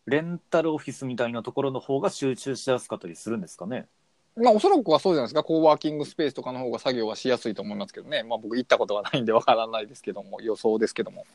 [0.06, 3.88] レンタルオフィスみたいなところの方が集中しやすかったりするんですかね。
[4.36, 5.44] まあ、おそらくはそうじゃないですか。
[5.44, 8.24] コーワーキングスペースとかの方が作業はしやすいと思いますけどね。
[8.24, 11.26] まあ、僕行ったことはないんでわからないですけども、予想ですけども。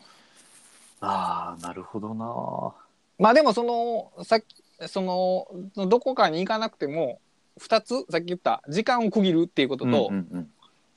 [1.01, 2.75] ああ、なるほどな。
[3.19, 5.47] まあでもそのさっきその
[5.87, 7.21] どこかに行かなくても
[7.61, 10.51] 2つさっき言った時間を区切るっていうことと、うんうんうん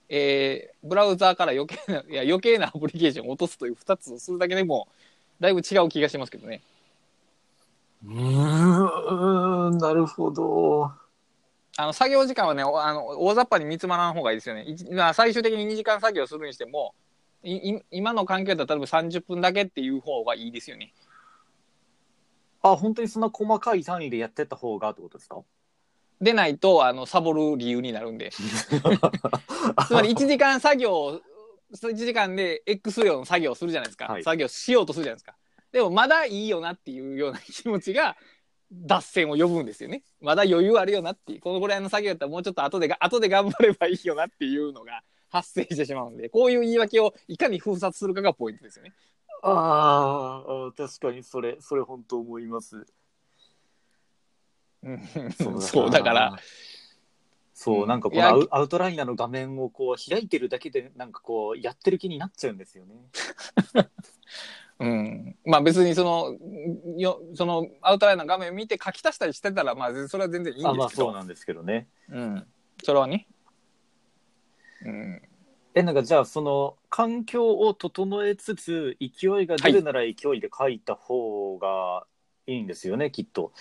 [0.08, 4.88] えーブラウザーから余計ないや余計なアプリケーションを落とすという2つをするだけでも
[5.40, 6.62] だいぶ違う気がしますけどね。
[8.06, 10.92] うーん、なるほど。
[11.78, 14.66] あの作業時間はねおあの大雑把に見つまらん方がいいですよね。
[14.92, 16.94] まあ、最終的に2時間作業するにしても
[17.44, 20.94] いい今の環境だったら例えば30分だけっていう方がいいですよね。
[22.62, 25.42] あ、本当にそんな細かい単位でやってった方がってことですか？
[26.22, 28.32] でないとあのサボる理由になるんで。
[29.88, 31.22] つまり1時間作業、
[31.74, 34.06] 1時間で X 量の作業をするじゃないですか。
[34.06, 35.36] はい作業しようとするじゃないですか。
[35.72, 38.16] でもまだいいよなっていうような気持ちが
[38.72, 40.04] 脱線を呼ぶんですよね。
[40.22, 41.42] まだ余裕あるよなっていう。
[41.42, 48.94] このぐらいの作業だったらもうちょっと後でが、後で頑張ればいいよなっていうのが発生してしまうんで、こういう言い訳をいかに封殺するかがポイントですよね。
[49.44, 52.86] あーあー、確かにそれ、それ本当思います。
[54.86, 56.40] うんなそうだから。。
[57.54, 62.96] そう、なんかこのアウアウトライナーの画面をこう開いてるだけで、なんかこう、やってる気になっちゃうんですよね。
[64.78, 66.38] うん、まあ別にその
[66.98, 71.88] よそのアウトラインの画面を見て書き足したりしてたらまあそれは全然いいんですけどあ、まあそうなんですけどね。
[72.10, 72.48] うん、
[72.84, 73.26] それはね、
[74.84, 75.22] うん、
[75.76, 82.06] え、なんかじゃあ、その、環境を整えつつ、勢いが出るなら勢いで書いた方が
[82.48, 83.52] いいんですよね、きっと。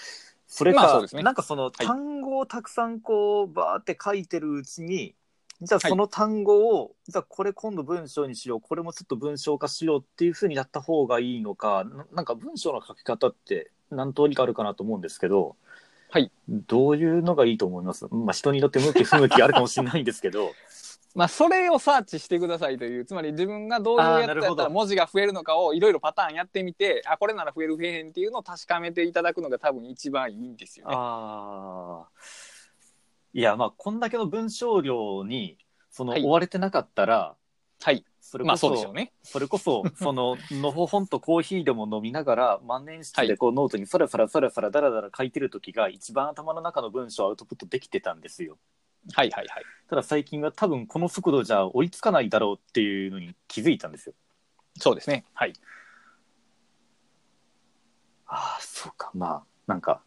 [0.57, 1.23] それか、まあそうですね。
[1.25, 1.73] なんかそのい。
[1.73, 5.17] 単語をたくさんこう、バーって書いてるうちに、
[5.61, 5.91] じゃあはい。
[5.91, 15.57] その単語を、じゃあこれ今度文章にしよう、これもちょっと文章化しようっていうふうにやった方がいいのか、ななんか文章の書き方って何通りかあるかなと思うんですけど、
[16.11, 16.31] はい。
[16.49, 18.07] どういうのがいいと思います？
[18.13, 20.53] まあ人によって向き不 向きあるかもしれないんですけど、
[21.15, 30.95] まあそれをサーチしてくださいというつまり自分がどういうやつやったら文字が増えるのかをいろいろパターンやってみてあこれなら増える増えへんっていうのを確かめていただくのが多分一番いいんですよね。
[30.97, 32.09] ああ。
[33.37, 35.59] いや、まあ、こんだけの文章量に、
[35.91, 37.35] その、はい追われてなかったら、
[37.83, 39.13] はいそれこそ、まあそうでしょうね。
[39.25, 48.57] それこそ、 その、のほほんとコーヒーでも飲みながら、万年筆はいでこう、ノートにそらそらそらそらだらだら書いてる時が、一番頭の中の文章をアウトプットできてたんですよ。
[49.13, 49.65] はいはいはい。
[49.89, 54.15] ただ最近は多分この速度じゃ追いつかないだろうっていうのに気づいたんですよ。
[54.79, 55.25] そうですね。
[55.35, 55.53] はい。
[58.27, 59.11] ああ、そうか。
[59.15, 60.03] まあ、なんか、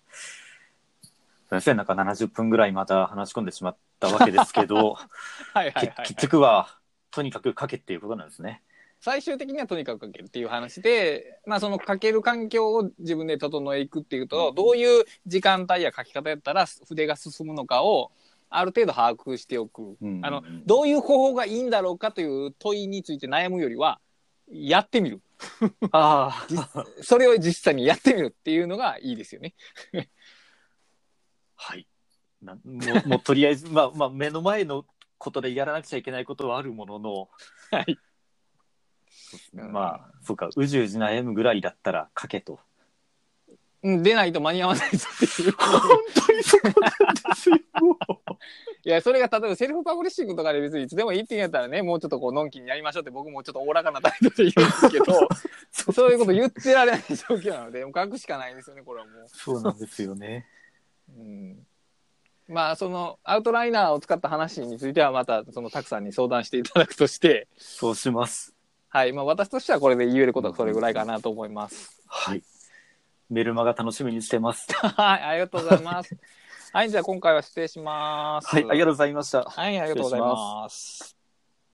[1.50, 4.96] 先生なんか70分ぐらいまた話し込んでしまったわけですけど、
[5.54, 6.28] はいはいはい、はいけ結。
[6.28, 6.78] 局は、
[7.12, 8.64] とにかく書けっていうことなんですね。
[9.00, 18.12] 最終的にはとにかくかけるっていう話で、まあ、そのかける環境を自分で整えていくっていうと、うんどういう時間帯や書き方やったら筆が進むのかを
[18.50, 20.26] ある程度把握しておく、うん。
[20.26, 24.00] あのどういう方法がいいんだろうかという問いについて悩むよりは
[24.50, 25.22] やってみる。
[25.92, 26.46] あ
[26.76, 29.54] あ、それを実際にやってみるっていうのがいいですよね。
[31.56, 31.88] はい。
[32.42, 34.86] なもう、もうとりあえず、まあ、まあ、目の前の
[35.18, 37.30] ことでやらなくちゃいけないことはあるものの、
[37.72, 37.98] はい、
[39.54, 42.60] まあ、そうか、うじうじ悩むぐらいだったら書けと。
[43.84, 45.52] うんでないと間に合わないぞっていう。
[45.58, 45.82] 本
[46.28, 47.56] 当にそうなんですよ。
[48.84, 55.28] いや、それが例えばセルフパブリッシングとかで別にいつでもいいって言うんやったらね、もうちょっとこう、のんきにやりましょうって僕もちょっとおおらかな態度で言うんですけど、
[55.94, 59.26] そういうこと言ってられない状況なので、もう書くしかないんですよね、これはもう。
[59.28, 60.48] そうなんですよね。
[61.16, 61.68] うん、
[62.48, 68.54] まあ、その、アウトライナーを使った話についてはまた、その、 Takさんに相談していただくとして、そうします。
[68.90, 72.02] はい、まあ私としてはこれで言えることはそれぐらいかなと思います。
[72.08, 72.42] はい。
[73.30, 74.68] メルマガ楽しみにしてます。
[74.74, 76.16] はい、ありがとうございます。
[76.74, 78.48] はい、じゃあ今回は失礼します。
[78.48, 79.44] はい、ありがとうございました。
[79.44, 81.17] はい、ありがとうございます。